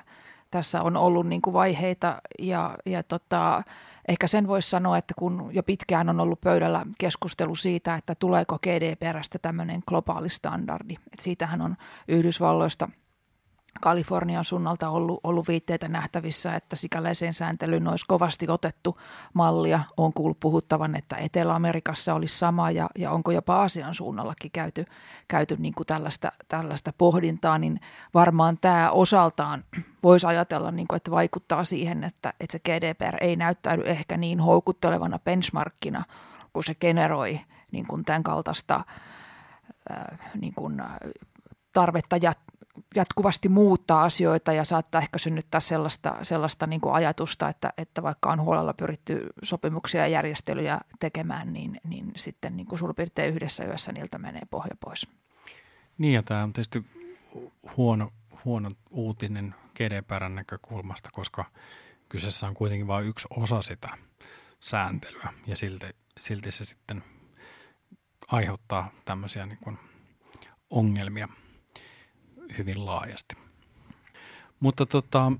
tässä 0.53 0.81
on 0.81 0.97
ollut 0.97 1.27
niin 1.27 1.41
kuin 1.41 1.53
vaiheita 1.53 2.21
ja, 2.39 2.77
ja 2.85 3.03
tota, 3.03 3.63
ehkä 4.07 4.27
sen 4.27 4.47
voisi 4.47 4.69
sanoa, 4.69 4.97
että 4.97 5.13
kun 5.17 5.49
jo 5.51 5.63
pitkään 5.63 6.09
on 6.09 6.19
ollut 6.19 6.41
pöydällä 6.41 6.85
keskustelu 6.99 7.55
siitä, 7.55 7.95
että 7.95 8.15
tuleeko 8.15 8.59
GDPRstä 8.59 9.39
tämmöinen 9.39 9.81
globaali 9.87 10.29
standardi. 10.29 10.93
Että 10.93 11.23
siitähän 11.23 11.61
on 11.61 11.75
Yhdysvalloista– 12.07 12.89
Kalifornian 13.81 14.43
suunnalta 14.43 14.89
ollut, 14.89 15.19
ollut 15.23 15.47
viitteitä 15.47 15.87
nähtävissä, 15.87 16.55
että 16.55 16.75
sikäläiseen 16.75 17.33
sääntelyyn 17.33 17.87
olisi 17.87 18.05
kovasti 18.07 18.45
otettu 18.49 18.99
mallia. 19.33 19.79
On 19.97 20.13
kuullut 20.13 20.39
puhuttavan, 20.39 20.95
että 20.95 21.15
Etelä-Amerikassa 21.15 22.13
olisi 22.13 22.37
sama 22.37 22.71
ja, 22.71 22.89
ja 22.97 23.11
onko 23.11 23.31
jopa 23.31 23.55
Aasian 23.55 23.95
suunnallakin 23.95 24.51
käyty, 24.51 24.85
käyty 25.27 25.55
niin 25.59 25.73
kuin 25.73 25.87
tällaista, 25.87 26.31
tällaista 26.47 26.93
pohdintaa, 26.97 27.57
niin 27.57 27.79
varmaan 28.13 28.57
tämä 28.61 28.91
osaltaan 28.91 29.63
voisi 30.03 30.27
ajatella, 30.27 30.71
niin 30.71 30.87
kuin, 30.87 30.97
että 30.97 31.11
vaikuttaa 31.11 31.63
siihen, 31.63 32.03
että, 32.03 32.33
että 32.39 32.51
se 32.51 32.59
GDPR 32.59 33.17
ei 33.21 33.35
näyttäydy 33.35 33.83
ehkä 33.85 34.17
niin 34.17 34.39
houkuttelevana 34.39 35.19
benchmarkkina, 35.19 36.03
kun 36.53 36.63
se 36.63 36.75
generoi 36.75 37.39
niin 37.71 37.87
kuin 37.87 38.05
tämän 38.05 38.23
kaltaista 38.23 38.83
niin 40.41 40.53
kuin, 40.55 40.81
tarvetta 41.73 42.17
jatkuvasti 42.95 43.49
muuttaa 43.49 44.03
asioita 44.03 44.53
ja 44.53 44.63
saattaa 44.63 45.01
ehkä 45.01 45.17
synnyttää 45.17 45.59
sellaista, 45.59 46.15
sellaista 46.21 46.67
niin 46.67 46.81
kuin 46.81 46.95
ajatusta, 46.95 47.49
että, 47.49 47.73
että 47.77 48.03
vaikka 48.03 48.31
on 48.31 48.41
huolella 48.41 48.73
pyritty 48.73 49.27
sopimuksia 49.43 50.01
ja 50.01 50.07
järjestelyjä 50.07 50.79
tekemään, 50.99 51.53
niin, 51.53 51.81
niin 51.83 52.11
sitten 52.15 52.57
niin 52.57 52.67
suurin 52.75 52.95
piirtein 52.95 53.33
yhdessä 53.33 53.65
yössä 53.65 53.91
niiltä 53.91 54.17
menee 54.17 54.41
pohja 54.49 54.75
pois. 54.79 55.07
Niin 55.97 56.13
ja 56.13 56.23
tämä 56.23 56.43
on 56.43 56.53
tietysti 56.53 56.85
huono, 57.77 58.11
huono 58.45 58.71
uutinen 58.89 59.55
GDPRn 59.75 60.35
näkökulmasta, 60.35 61.09
koska 61.13 61.45
kyseessä 62.09 62.47
on 62.47 62.53
kuitenkin 62.53 62.87
vain 62.87 63.07
yksi 63.07 63.27
osa 63.29 63.61
sitä 63.61 63.89
sääntelyä 64.59 65.33
ja 65.47 65.57
silti, 65.57 65.85
silti 66.19 66.51
se 66.51 66.65
sitten 66.65 67.03
aiheuttaa 68.27 68.91
tämmöisiä 69.05 69.45
niin 69.45 69.59
kuin 69.61 69.79
ongelmia– 70.69 71.27
hyvin 72.57 72.85
laajasti. 72.85 73.35
Mutta 74.59 74.85
tota, 74.85 75.31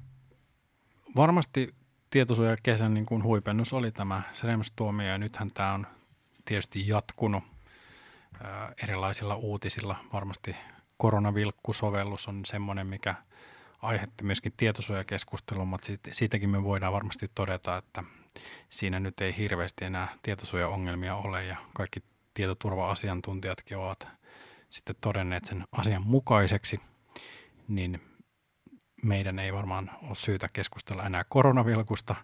varmasti 1.15 1.75
tietosuojakesän 2.09 2.93
niin 2.93 3.05
kuin 3.05 3.23
huipennus 3.23 3.73
oli 3.73 3.91
tämä 3.91 4.21
Schrems-tuomio 4.33 5.07
ja 5.07 5.17
nythän 5.17 5.51
tämä 5.51 5.73
on 5.73 5.87
tietysti 6.45 6.87
jatkunut 6.87 7.43
erilaisilla 8.83 9.35
uutisilla. 9.35 9.95
Varmasti 10.13 10.55
koronavilkkusovellus 10.97 12.27
on 12.27 12.45
semmoinen, 12.45 12.87
mikä 12.87 13.15
aiheutti 13.81 14.23
myöskin 14.23 14.53
tietosuojakeskustelun, 14.57 15.67
mutta 15.67 15.87
siitäkin 16.11 16.49
me 16.49 16.63
voidaan 16.63 16.93
varmasti 16.93 17.31
todeta, 17.35 17.77
että 17.77 18.03
siinä 18.69 18.99
nyt 18.99 19.21
ei 19.21 19.37
hirveästi 19.37 19.85
enää 19.85 20.07
tietosuojaongelmia 20.23 21.15
ole 21.15 21.45
ja 21.45 21.57
kaikki 21.73 22.03
tietoturva-asiantuntijatkin 22.33 23.77
ovat 23.77 24.07
sitten 24.69 24.95
todenneet 25.01 25.45
sen 25.45 25.67
asian 25.71 26.03
mukaiseksi– 26.07 26.79
niin 27.67 28.01
meidän 29.03 29.39
ei 29.39 29.53
varmaan 29.53 29.91
ole 30.03 30.15
syytä 30.15 30.47
keskustella 30.53 31.05
enää 31.05 31.23
koronavilkusta. 31.29 32.15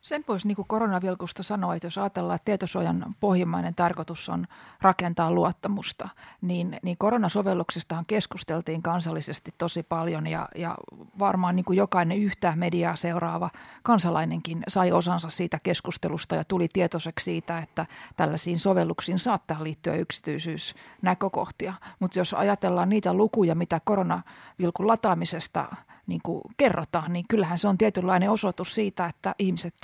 Sen 0.00 0.24
voisi 0.28 0.46
niin 0.48 0.56
kuin 0.56 0.68
koronavilkusta 0.68 1.42
sanoa, 1.42 1.74
että 1.74 1.86
jos 1.86 1.98
ajatellaan, 1.98 2.36
että 2.36 2.44
tietosuojan 2.44 3.14
pohjimmainen 3.20 3.74
tarkoitus 3.74 4.28
on 4.28 4.46
rakentaa 4.80 5.30
luottamusta, 5.30 6.08
niin, 6.40 6.78
niin 6.82 6.98
koronasovelluksestahan 6.98 8.06
keskusteltiin 8.06 8.82
kansallisesti 8.82 9.54
tosi 9.58 9.82
paljon 9.82 10.26
ja, 10.26 10.48
ja 10.54 10.74
varmaan 11.18 11.56
niin 11.56 11.64
kuin 11.64 11.76
jokainen 11.76 12.18
yhtä 12.18 12.52
mediaa 12.56 12.96
seuraava 12.96 13.50
kansalainenkin 13.82 14.62
sai 14.68 14.92
osansa 14.92 15.28
siitä 15.28 15.58
keskustelusta 15.62 16.34
ja 16.34 16.44
tuli 16.44 16.68
tietoiseksi 16.72 17.24
siitä, 17.24 17.58
että 17.58 17.86
tällaisiin 18.16 18.58
sovelluksiin 18.58 19.18
saattaa 19.18 19.64
liittyä 19.64 19.94
yksityisyysnäkökohtia. 19.94 21.74
Mutta 22.00 22.18
jos 22.18 22.34
ajatellaan 22.34 22.88
niitä 22.88 23.14
lukuja, 23.14 23.54
mitä 23.54 23.80
koronavilkun 23.84 24.86
lataamisesta 24.86 25.68
niin 26.08 26.20
kuin 26.22 26.42
kerrotaan, 26.56 27.12
niin 27.12 27.24
kyllähän 27.28 27.58
se 27.58 27.68
on 27.68 27.78
tietynlainen 27.78 28.30
osoitus 28.30 28.74
siitä, 28.74 29.06
että 29.06 29.34
ihmiset 29.38 29.74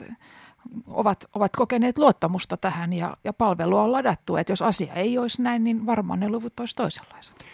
ovat, 0.86 1.24
ovat 1.34 1.56
kokeneet 1.56 1.98
luottamusta 1.98 2.56
tähän 2.56 2.92
ja, 2.92 3.16
ja 3.24 3.32
palvelua 3.32 3.82
on 3.82 3.92
ladattu. 3.92 4.36
Että 4.36 4.52
jos 4.52 4.62
asia 4.62 4.94
ei 4.94 5.18
olisi 5.18 5.42
näin, 5.42 5.64
niin 5.64 5.86
varmaan 5.86 6.20
ne 6.20 6.28
luvut 6.28 6.60
olisi 6.60 6.76
toisenlaiset. 6.76 7.44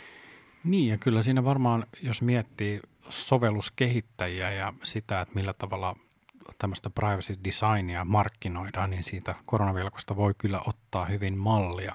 Niin 0.65 0.89
ja 0.89 0.99
kyllä 0.99 1.23
siinä 1.23 1.45
varmaan, 1.45 1.87
jos 2.03 2.23
miettii 2.23 2.81
sovelluskehittäjiä 3.09 4.53
ja 4.53 4.73
sitä, 4.83 5.21
että 5.21 5.35
millä 5.35 5.53
tavalla 5.53 5.97
tämmöistä 6.59 6.91
privacy 6.91 7.39
designia 7.45 8.05
markkinoidaan, 8.05 8.91
niin 8.91 9.05
siitä 9.05 9.35
koronavilkosta 9.47 10.17
voi 10.17 10.35
kyllä 10.39 10.61
ottaa 10.67 11.05
hyvin 11.05 11.39
mallia. 11.39 11.95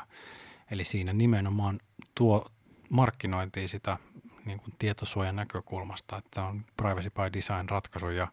Eli 0.71 0.85
siinä 0.85 1.13
nimenomaan 1.13 1.79
tuo 2.15 2.45
markkinointiin 2.89 3.69
sitä 3.69 3.97
niin 4.45 4.59
kuin 4.59 4.73
tietosuojan 4.79 5.35
näkökulmasta, 5.35 6.17
että 6.17 6.43
on 6.43 6.65
privacy 6.77 7.09
by 7.09 7.33
design 7.33 7.69
ratkaisu 7.69 8.09
ja 8.09 8.27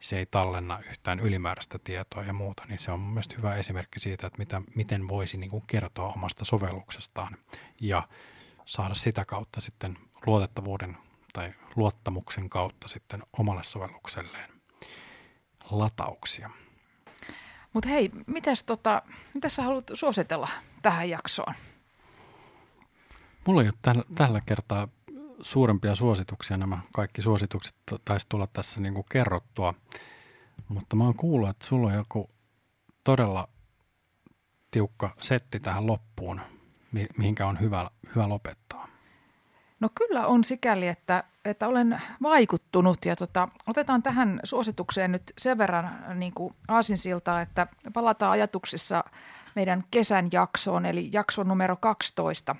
se 0.00 0.18
ei 0.18 0.26
tallenna 0.26 0.78
yhtään 0.90 1.20
ylimääräistä 1.20 1.78
tietoa 1.84 2.22
ja 2.22 2.32
muuta, 2.32 2.64
niin 2.68 2.78
se 2.78 2.92
on 2.92 3.00
mielestäni 3.00 3.38
hyvä 3.38 3.54
esimerkki 3.54 4.00
siitä, 4.00 4.26
että 4.26 4.38
mitä, 4.38 4.62
miten 4.74 5.08
voisi 5.08 5.36
niin 5.36 5.50
kuin 5.50 5.64
kertoa 5.66 6.12
omasta 6.12 6.44
sovelluksestaan 6.44 7.36
ja 7.80 8.08
saada 8.64 8.94
sitä 8.94 9.24
kautta 9.24 9.60
sitten 9.60 9.98
luotettavuuden 10.26 10.96
tai 11.32 11.54
luottamuksen 11.76 12.50
kautta 12.50 12.88
sitten 12.88 13.22
omalle 13.38 13.62
sovellukselleen 13.62 14.50
latauksia. 15.70 16.50
Mutta 17.72 17.88
hei, 17.88 18.10
mitäs, 18.26 18.62
tota, 18.62 19.02
mitäs 19.34 19.56
sä 19.56 19.62
haluat 19.62 19.90
suositella 19.94 20.48
tähän 20.82 21.10
jaksoon? 21.10 21.54
Mulla 23.46 23.62
ei 23.62 23.68
ole 23.68 23.74
tällä, 23.82 24.04
tällä 24.14 24.40
kertaa 24.40 24.88
suurempia 25.42 25.94
suosituksia. 25.94 26.56
Nämä 26.56 26.78
kaikki 26.92 27.22
suositukset 27.22 27.74
taisi 28.04 28.26
tulla 28.28 28.46
tässä 28.52 28.80
niin 28.80 28.94
kuin 28.94 29.06
kerrottua. 29.10 29.74
Mutta 30.68 30.96
mä 30.96 31.04
oon 31.04 31.14
kuullut, 31.14 31.48
että 31.48 31.66
sulla 31.66 31.88
on 31.88 31.94
joku 31.94 32.28
todella 33.04 33.48
tiukka 34.70 35.10
setti 35.20 35.60
tähän 35.60 35.86
loppuun, 35.86 36.40
mihinkä 37.16 37.46
on 37.46 37.60
hyvä, 37.60 37.90
hyvä 38.14 38.28
lopettaa. 38.28 38.88
No 39.80 39.88
kyllä 39.94 40.26
on 40.26 40.44
sikäli, 40.44 40.88
että, 40.88 41.24
että 41.44 41.68
olen 41.68 42.02
vaikuttunut 42.22 43.04
ja 43.04 43.16
tota, 43.16 43.48
otetaan 43.66 44.02
tähän 44.02 44.40
suositukseen 44.44 45.12
nyt 45.12 45.22
sen 45.38 45.58
verran 45.58 46.04
niin 46.14 46.34
kuin 46.34 46.54
aasinsiltaa, 46.68 47.40
että 47.40 47.66
palataan 47.92 48.32
ajatuksissa 48.32 49.04
meidän 49.54 49.84
kesän 49.90 50.28
jaksoon, 50.32 50.86
eli 50.86 51.10
jakso 51.12 51.42
numero 51.42 51.76
12. 51.76 52.56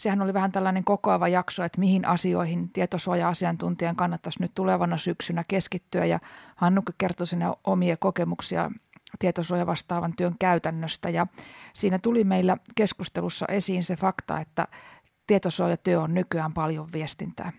Sehän 0.00 0.22
oli 0.22 0.34
vähän 0.34 0.52
tällainen 0.52 0.84
kokoava 0.84 1.28
jakso, 1.28 1.64
että 1.64 1.80
mihin 1.80 2.08
asioihin 2.08 2.70
tietosuoja-asiantuntijan 2.70 3.96
kannattaisi 3.96 4.42
nyt 4.42 4.54
tulevana 4.54 4.96
syksynä 4.96 5.44
keskittyä. 5.48 6.04
Ja 6.04 6.20
Hannukka 6.56 6.92
kertoi 6.98 7.26
sinne 7.26 7.46
omia 7.64 7.96
kokemuksia 7.96 8.70
tietosuoja 9.18 9.66
vastaavan 9.66 10.12
työn 10.16 10.34
käytännöstä. 10.38 11.10
Ja 11.10 11.26
siinä 11.72 11.98
tuli 11.98 12.24
meillä 12.24 12.56
keskustelussa 12.74 13.46
esiin 13.48 13.84
se 13.84 13.96
fakta, 13.96 14.40
että 14.40 14.68
tietosuojatyö 15.26 16.00
on 16.00 16.14
nykyään 16.14 16.52
paljon 16.52 16.88
viestintää 16.92 17.52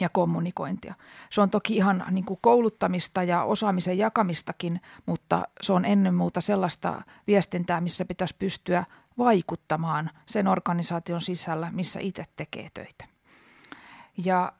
ja 0.00 0.08
kommunikointia. 0.08 0.94
Se 1.30 1.40
on 1.40 1.50
toki 1.50 1.76
ihan 1.76 2.04
niin 2.10 2.24
kuin 2.24 2.38
kouluttamista 2.42 3.22
ja 3.22 3.42
osaamisen 3.42 3.98
jakamistakin, 3.98 4.80
mutta 5.06 5.48
se 5.62 5.72
on 5.72 5.84
ennen 5.84 6.14
muuta 6.14 6.40
sellaista 6.40 7.02
viestintää, 7.26 7.80
missä 7.80 8.04
pitäisi 8.04 8.36
pystyä 8.38 8.84
vaikuttamaan 9.18 10.10
sen 10.26 10.46
organisaation 10.46 11.20
sisällä, 11.20 11.70
missä 11.72 12.00
itse 12.00 12.24
tekee 12.36 12.68
töitä. 12.74 13.04
Ja 14.24 14.52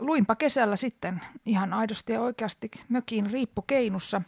luinpa 0.00 0.36
kesällä 0.36 0.76
sitten 0.76 1.20
ihan 1.46 1.72
aidosti 1.72 2.12
ja 2.12 2.20
oikeasti 2.20 2.70
mökin 2.88 3.30
riippukeinussa 3.30 4.22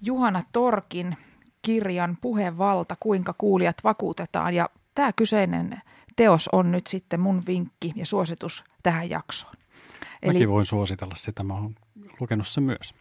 Juhana 0.00 0.42
Torkin 0.52 1.16
kirjan 1.62 2.16
Puhevalta, 2.20 2.96
kuinka 3.00 3.34
kuulijat 3.38 3.76
vakuutetaan. 3.84 4.54
Ja 4.54 4.70
tämä 4.94 5.12
kyseinen 5.12 5.82
teos 6.16 6.48
on 6.52 6.72
nyt 6.72 6.86
sitten 6.86 7.20
mun 7.20 7.42
vinkki 7.46 7.92
ja 7.96 8.06
suositus 8.06 8.64
tähän 8.82 9.10
jaksoon. 9.10 9.54
Eli, 10.22 10.32
Mäkin 10.32 10.48
voin 10.48 10.66
suositella 10.66 11.14
sitä, 11.14 11.42
mä 11.42 11.54
oon 11.54 11.74
lukenut 12.20 12.46
sen 12.46 12.64
myös. 12.64 12.94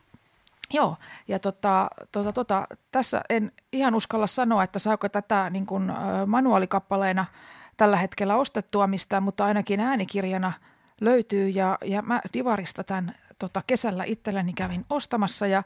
Joo, 0.74 0.96
ja 1.28 1.40
tota, 1.40 1.90
tota, 2.12 2.34
tota, 2.34 2.68
tässä 2.92 3.22
en 3.30 3.52
ihan 3.72 3.96
uskalla 3.96 4.28
sanoa, 4.28 4.64
että 4.64 4.80
saako 4.80 5.10
tätä 5.10 5.50
niin 5.50 5.66
kuin, 5.66 5.92
manuaalikappaleena 6.28 7.26
tällä 7.78 7.98
hetkellä 7.98 8.36
ostettua 8.36 8.88
mistään, 8.88 9.24
mutta 9.24 9.46
ainakin 9.46 9.80
äänikirjana 9.80 10.54
löytyy. 11.02 11.50
Ja, 11.50 11.78
ja 11.86 12.02
mä 12.02 12.22
Divarista 12.34 12.84
tämän 12.84 13.16
tota, 13.40 13.64
kesällä 13.68 14.04
itselleni 14.04 14.54
kävin 14.54 14.86
ostamassa. 14.90 15.48
Ja 15.48 15.64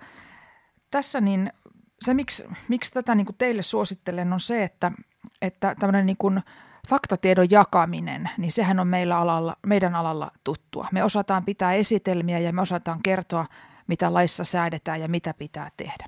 tässä 0.89 1.21
niin 1.21 1.53
se, 2.01 2.13
miksi, 2.13 2.43
miksi 2.67 2.91
tätä 2.91 3.15
niin 3.15 3.25
kuin 3.25 3.35
teille 3.37 3.61
suosittelen, 3.61 4.33
on 4.33 4.39
se, 4.39 4.63
että, 4.63 4.91
että 5.41 5.75
tämmöinen 5.79 6.05
niin 6.05 6.17
kuin 6.17 6.41
faktatiedon 6.89 7.51
jakaminen, 7.51 8.29
niin 8.37 8.51
sehän 8.51 8.79
on 8.79 8.87
meillä 8.87 9.17
alalla, 9.17 9.57
meidän 9.67 9.95
alalla 9.95 10.31
tuttua. 10.43 10.87
Me 10.91 11.03
osataan 11.03 11.45
pitää 11.45 11.73
esitelmiä 11.73 12.39
ja 12.39 12.53
me 12.53 12.61
osataan 12.61 12.99
kertoa, 13.03 13.45
mitä 13.91 14.13
laissa 14.13 14.43
säädetään 14.43 15.01
ja 15.01 15.07
mitä 15.07 15.33
pitää 15.33 15.71
tehdä. 15.77 16.05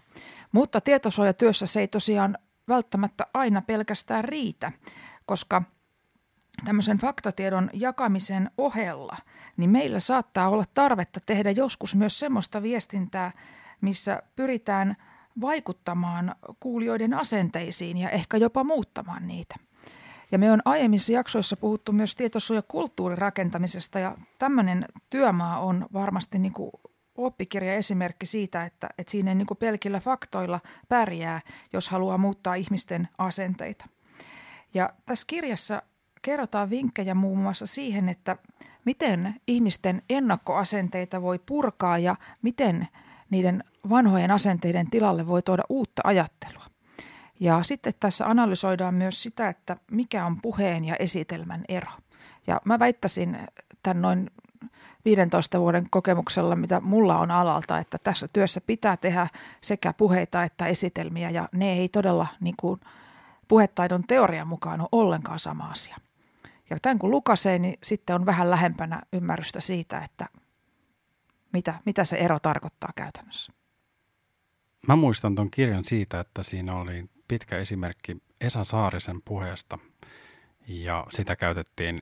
Mutta 0.52 0.82
tietosuojatyössä 0.82 1.66
se 1.66 1.80
ei 1.80 1.88
tosiaan 1.88 2.38
välttämättä 2.68 3.28
aina 3.34 3.62
pelkästään 3.62 4.24
riitä, 4.24 4.72
koska 5.26 5.64
tämmöisen 6.66 6.98
faktatiedon 6.98 7.70
jakamisen 7.74 8.52
ohella, 8.58 9.18
niin 9.58 9.70
meillä 9.70 10.00
saattaa 10.00 10.50
olla 10.50 10.64
tarvetta 10.74 11.20
tehdä 11.26 11.52
joskus 11.52 11.96
myös 11.96 12.20
semmoista 12.20 12.62
viestintää, 12.62 13.32
missä 13.82 14.24
pyritään 14.36 14.96
vaikuttamaan 15.42 16.36
kuulijoiden 16.60 17.14
asenteisiin 17.14 17.98
ja 17.98 18.10
ehkä 18.10 18.38
jopa 18.38 18.64
muuttamaan 18.64 19.28
niitä. 19.28 19.56
Ja 20.32 20.40
me 20.40 20.52
on 20.52 20.62
aiemmissa 20.66 21.14
jaksoissa 21.14 21.58
puhuttu 21.58 21.92
myös 21.92 22.16
tietosuojakulttuurin 22.16 23.18
rakentamisesta 23.18 24.00
ja 24.00 24.18
tämmöinen 24.40 24.86
työmaa 25.10 25.60
on 25.60 25.86
varmasti 25.94 26.40
niin 26.40 26.54
kuin 26.54 26.72
oppikirja 27.16 27.74
esimerkki 27.74 28.26
siitä, 28.26 28.64
että, 28.64 28.90
että 28.98 29.12
siinä 29.12 29.32
ei 29.32 29.36
niin 29.36 29.48
pelkillä 29.60 30.00
faktoilla 30.00 30.60
pärjää, 30.90 31.42
jos 31.74 31.90
haluaa 31.90 32.18
muuttaa 32.18 32.56
ihmisten 32.56 33.08
asenteita. 33.18 33.86
Ja 34.74 34.90
tässä 35.06 35.28
kirjassa 35.28 35.82
kerrotaan 36.22 36.70
vinkkejä 36.70 37.16
muun 37.16 37.38
muassa 37.38 37.66
siihen, 37.66 38.10
että 38.10 38.38
miten 38.86 39.36
ihmisten 39.48 40.02
ennakkoasenteita 40.10 41.22
voi 41.22 41.40
purkaa 41.46 41.98
ja 41.98 42.16
miten 42.42 42.88
niiden 43.30 43.64
vanhojen 43.90 44.32
asenteiden 44.32 44.90
tilalle 44.90 45.28
voi 45.28 45.42
tuoda 45.42 45.64
uutta 45.70 46.02
ajattelua. 46.06 46.66
Ja 47.40 47.64
sitten 47.64 47.94
tässä 48.00 48.26
analysoidaan 48.26 48.94
myös 48.94 49.24
sitä, 49.24 49.50
että 49.50 49.78
mikä 49.92 50.26
on 50.26 50.42
puheen 50.42 50.86
ja 50.86 50.96
esitelmän 50.96 51.66
ero. 51.70 51.92
Ja 52.48 52.62
mä 52.66 52.80
väittäisin 52.80 53.38
tämän 53.84 54.02
noin 54.02 54.32
15 55.06 55.60
vuoden 55.60 55.88
kokemuksella, 55.90 56.56
mitä 56.56 56.80
mulla 56.80 57.18
on 57.18 57.32
alalta, 57.32 57.80
että 57.80 57.98
tässä 57.98 58.28
työssä 58.34 58.62
pitää 58.62 58.98
tehdä 58.98 59.28
sekä 59.62 59.94
puheita 59.94 60.44
että 60.44 60.68
esitelmiä 60.68 61.30
ja 61.30 61.50
ne 61.56 61.74
ei 61.74 61.90
todella 61.90 62.28
niin 62.40 62.56
kuin 62.60 62.80
puhetaidon 63.48 64.04
teorian 64.08 64.48
mukaan 64.48 64.82
ole 64.82 64.90
ollenkaan 64.92 65.40
sama 65.40 65.66
asia. 65.66 65.98
Ja 66.70 66.78
tämän 66.82 67.00
kun 67.00 67.12
lukasee, 67.12 67.60
niin 67.60 67.78
sitten 67.84 68.16
on 68.16 68.26
vähän 68.26 68.50
lähempänä 68.50 69.02
ymmärrystä 69.14 69.60
siitä, 69.60 70.00
että 70.00 70.26
mitä, 71.54 71.74
mitä 71.86 72.04
se 72.04 72.16
ero 72.16 72.40
tarkoittaa 72.40 72.90
käytännössä. 72.96 73.54
Mä 74.88 74.96
muistan 74.96 75.36
tuon 75.36 75.52
kirjan 75.52 75.86
siitä, 75.86 76.20
että 76.20 76.44
siinä 76.44 76.76
oli 76.76 77.06
pitkä 77.28 77.58
esimerkki 77.58 78.18
Esa 78.42 78.64
Saarisen 78.64 79.22
puheesta 79.26 79.78
ja 80.68 81.08
sitä 81.10 81.36
käytettiin 81.36 82.02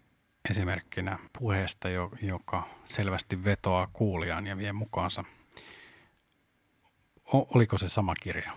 esimerkkinä 0.49 1.19
puheesta, 1.39 1.87
joka 2.21 2.63
selvästi 2.85 3.43
vetoaa 3.43 3.87
kuulijaan 3.93 4.47
ja 4.47 4.57
vie 4.57 4.73
mukaansa. 4.73 5.23
O- 7.33 7.47
oliko 7.55 7.77
se 7.77 7.87
sama 7.87 8.13
kirja? 8.23 8.51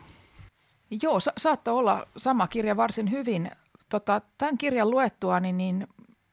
Joo, 1.03 1.21
sa- 1.21 1.33
saattoi 1.37 1.75
olla 1.75 2.07
sama 2.17 2.49
kirja 2.49 2.77
varsin 2.77 3.11
hyvin. 3.11 3.51
Tota, 3.89 4.21
tämän 4.39 4.59
kirjan 4.59 4.91
luettua, 4.91 5.41
niin, 5.41 5.57
niin 5.57 5.87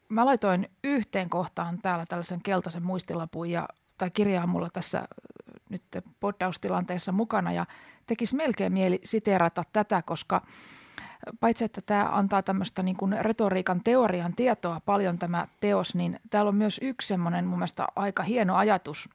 mä 0.10 0.26
laitoin 0.26 0.70
yhteen 0.84 1.30
kohtaan 1.30 1.82
täällä 1.82 2.06
tällaisen 2.06 2.42
keltaisen 2.44 2.84
muistilapun 2.86 3.50
ja 3.50 3.68
tai 3.98 4.12
kirjaa 4.12 4.48
mulla 4.48 4.70
tässä 4.70 5.08
nyt 5.70 5.84
poddaustilanteessa 6.20 7.12
mukana 7.12 7.52
ja 7.52 7.66
tekisi 8.06 8.36
melkein 8.36 8.74
mieli 8.74 9.00
siteerata 9.04 9.64
tätä, 9.74 10.02
koska 10.02 10.42
paitsi 11.40 11.66
että 11.66 11.82
tämä 11.86 12.10
antaa 12.12 12.44
tämmöistä 12.44 12.84
niin 12.84 12.98
kuin 12.98 13.16
retoriikan 13.20 13.82
teorian 13.84 14.36
tietoa 14.36 14.82
paljon 14.86 15.20
tämä 15.20 15.48
teos, 15.60 15.96
niin 15.96 16.20
täällä 16.30 16.50
on 16.50 16.56
myös 16.56 16.80
yksi 16.84 17.08
semmoinen 17.08 17.46
mun 17.46 17.60
mielestä 17.60 17.88
aika 17.96 18.24
hieno 18.24 18.56
ajatus, 18.56 19.10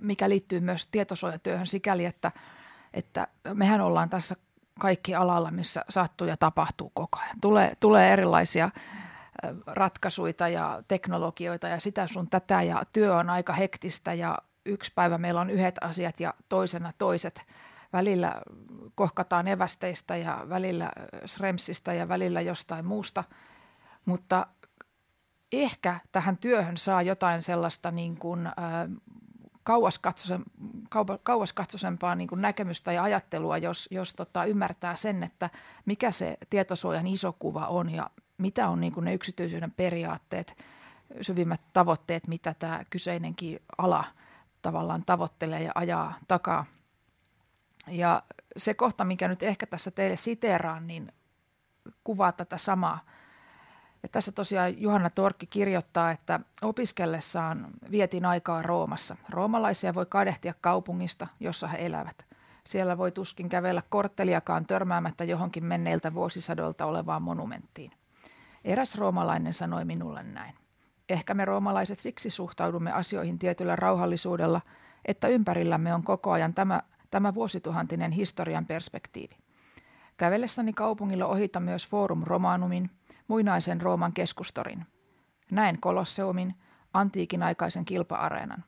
mikä 0.00 0.28
liittyy 0.28 0.60
myös 0.60 0.86
tietosuojatyöhön 0.86 1.66
sikäli, 1.66 2.04
että, 2.04 2.32
että 2.94 3.28
mehän 3.54 3.80
ollaan 3.80 4.10
tässä 4.10 4.36
kaikki 4.78 5.14
alalla, 5.14 5.50
missä 5.50 5.84
sattuu 5.88 6.26
ja 6.26 6.36
tapahtuu 6.36 6.90
koko 6.94 7.18
ajan. 7.18 7.40
Tulee, 7.40 7.72
tulee 7.80 8.12
erilaisia 8.12 8.70
ratkaisuja 9.66 10.48
ja 10.52 10.82
teknologioita 10.88 11.68
ja 11.68 11.80
sitä 11.80 12.06
sun 12.06 12.30
tätä 12.30 12.62
ja 12.62 12.82
työ 12.92 13.16
on 13.16 13.30
aika 13.30 13.52
hektistä 13.52 14.14
ja 14.14 14.38
yksi 14.66 14.92
päivä 14.94 15.18
meillä 15.18 15.40
on 15.40 15.50
yhdet 15.50 15.74
asiat 15.80 16.20
ja 16.20 16.34
toisena 16.48 16.92
toiset. 16.98 17.46
Välillä 17.92 18.42
kohkataan 18.94 19.48
evästeistä 19.48 20.16
ja 20.16 20.46
välillä 20.48 20.92
sremsistä 21.26 21.92
ja 21.92 22.08
välillä 22.08 22.40
jostain 22.40 22.86
muusta, 22.86 23.24
mutta 24.04 24.46
ehkä 25.52 26.00
tähän 26.12 26.36
työhön 26.36 26.76
saa 26.76 27.02
jotain 27.02 27.42
sellaista 27.42 27.90
niin 27.90 28.16
kuin, 28.16 28.48
kauaskatsoisempaa 31.22 32.14
niin 32.14 32.28
näkemystä 32.36 32.92
ja 32.92 33.02
ajattelua, 33.02 33.58
jos, 33.58 33.88
jos 33.90 34.14
tota, 34.14 34.44
ymmärtää 34.44 34.96
sen, 34.96 35.22
että 35.22 35.50
mikä 35.84 36.10
se 36.10 36.36
tietosuojan 36.50 37.06
iso 37.06 37.32
kuva 37.38 37.66
on 37.66 37.90
ja 37.90 38.10
mitä 38.38 38.68
on 38.68 38.80
niin 38.80 38.92
kuin 38.92 39.04
ne 39.04 39.14
yksityisyyden 39.14 39.70
periaatteet, 39.70 40.64
syvimmät 41.20 41.60
tavoitteet, 41.72 42.26
mitä 42.26 42.54
tämä 42.58 42.84
kyseinenkin 42.90 43.62
ala 43.78 44.04
tavallaan 44.62 45.02
tavoittelee 45.06 45.62
ja 45.62 45.72
ajaa 45.74 46.14
takaa. 46.28 46.64
Ja 47.88 48.22
se 48.56 48.74
kohta, 48.74 49.04
mikä 49.04 49.28
nyt 49.28 49.42
ehkä 49.42 49.66
tässä 49.66 49.90
teille 49.90 50.16
siteeraan, 50.16 50.86
niin 50.86 51.12
kuvaa 52.04 52.32
tätä 52.32 52.58
samaa. 52.58 53.00
Ja 54.02 54.08
tässä 54.08 54.32
tosiaan 54.32 54.82
Johanna 54.82 55.10
Torkki 55.10 55.46
kirjoittaa, 55.46 56.10
että 56.10 56.40
opiskellessaan 56.62 57.66
vietin 57.90 58.24
aikaa 58.24 58.62
Roomassa. 58.62 59.16
Roomalaisia 59.28 59.94
voi 59.94 60.06
kadehtia 60.06 60.54
kaupungista, 60.60 61.26
jossa 61.40 61.68
he 61.68 61.86
elävät. 61.86 62.26
Siellä 62.66 62.98
voi 62.98 63.12
tuskin 63.12 63.48
kävellä 63.48 63.82
kortteliakaan 63.88 64.66
törmäämättä 64.66 65.24
johonkin 65.24 65.64
menneiltä 65.64 66.14
vuosisadolta 66.14 66.86
olevaan 66.86 67.22
monumenttiin. 67.22 67.90
Eräs 68.64 68.94
roomalainen 68.94 69.54
sanoi 69.54 69.84
minulle 69.84 70.22
näin. 70.22 70.54
Ehkä 71.08 71.34
me 71.34 71.44
roomalaiset 71.44 71.98
siksi 71.98 72.30
suhtaudumme 72.30 72.92
asioihin 72.92 73.38
tietyllä 73.38 73.76
rauhallisuudella, 73.76 74.60
että 75.04 75.28
ympärillämme 75.28 75.94
on 75.94 76.02
koko 76.02 76.32
ajan 76.32 76.54
tämä, 76.54 76.82
tämä 77.10 77.34
vuosituhantinen 77.34 78.12
historian 78.12 78.66
perspektiivi. 78.66 79.36
Kävellessäni 80.16 80.72
kaupungilla 80.72 81.26
ohita 81.26 81.60
myös 81.60 81.88
Forum 81.88 82.22
Romanumin, 82.24 82.90
muinaisen 83.28 83.80
Rooman 83.80 84.12
keskustorin. 84.12 84.86
Näin 85.50 85.80
Kolosseumin, 85.80 86.54
antiikin 86.94 87.42
aikaisen 87.42 87.84
kilpa-areenan. 87.84 88.64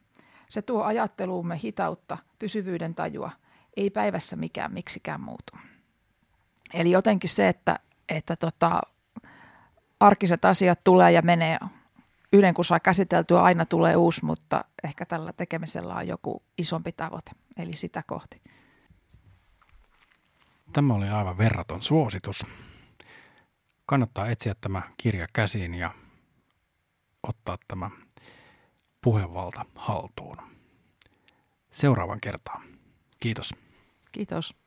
Se 0.48 0.62
tuo 0.62 0.82
ajatteluumme 0.82 1.60
hitautta, 1.64 2.18
pysyvyyden 2.38 2.94
tajua, 2.94 3.30
ei 3.76 3.90
päivässä 3.90 4.36
mikään 4.36 4.72
miksikään 4.72 5.20
muutu. 5.20 5.52
Eli 6.74 6.90
jotenkin 6.90 7.30
se, 7.30 7.48
että, 7.48 7.78
että 8.08 8.36
tota, 8.36 8.80
arkiset 10.00 10.44
asiat 10.44 10.80
tulee 10.84 11.12
ja 11.12 11.22
menee 11.22 11.58
yhden 12.32 12.54
kun 12.54 12.64
saa 12.64 12.80
käsiteltyä, 12.80 13.42
aina 13.42 13.66
tulee 13.66 13.96
uusi, 13.96 14.24
mutta 14.24 14.64
ehkä 14.84 15.06
tällä 15.06 15.32
tekemisellä 15.32 15.94
on 15.94 16.08
joku 16.08 16.42
isompi 16.58 16.92
tavoite, 16.92 17.30
eli 17.58 17.72
sitä 17.72 18.02
kohti. 18.06 18.42
Tämä 20.72 20.94
oli 20.94 21.08
aivan 21.08 21.38
verraton 21.38 21.82
suositus. 21.82 22.46
Kannattaa 23.86 24.28
etsiä 24.28 24.54
tämä 24.60 24.82
kirja 24.96 25.26
käsiin 25.32 25.74
ja 25.74 25.94
ottaa 27.28 27.58
tämä 27.68 27.90
puhevalta 29.00 29.64
haltuun. 29.74 30.36
Seuraavan 31.70 32.18
kertaan. 32.22 32.62
Kiitos. 33.20 33.54
Kiitos. 34.12 34.61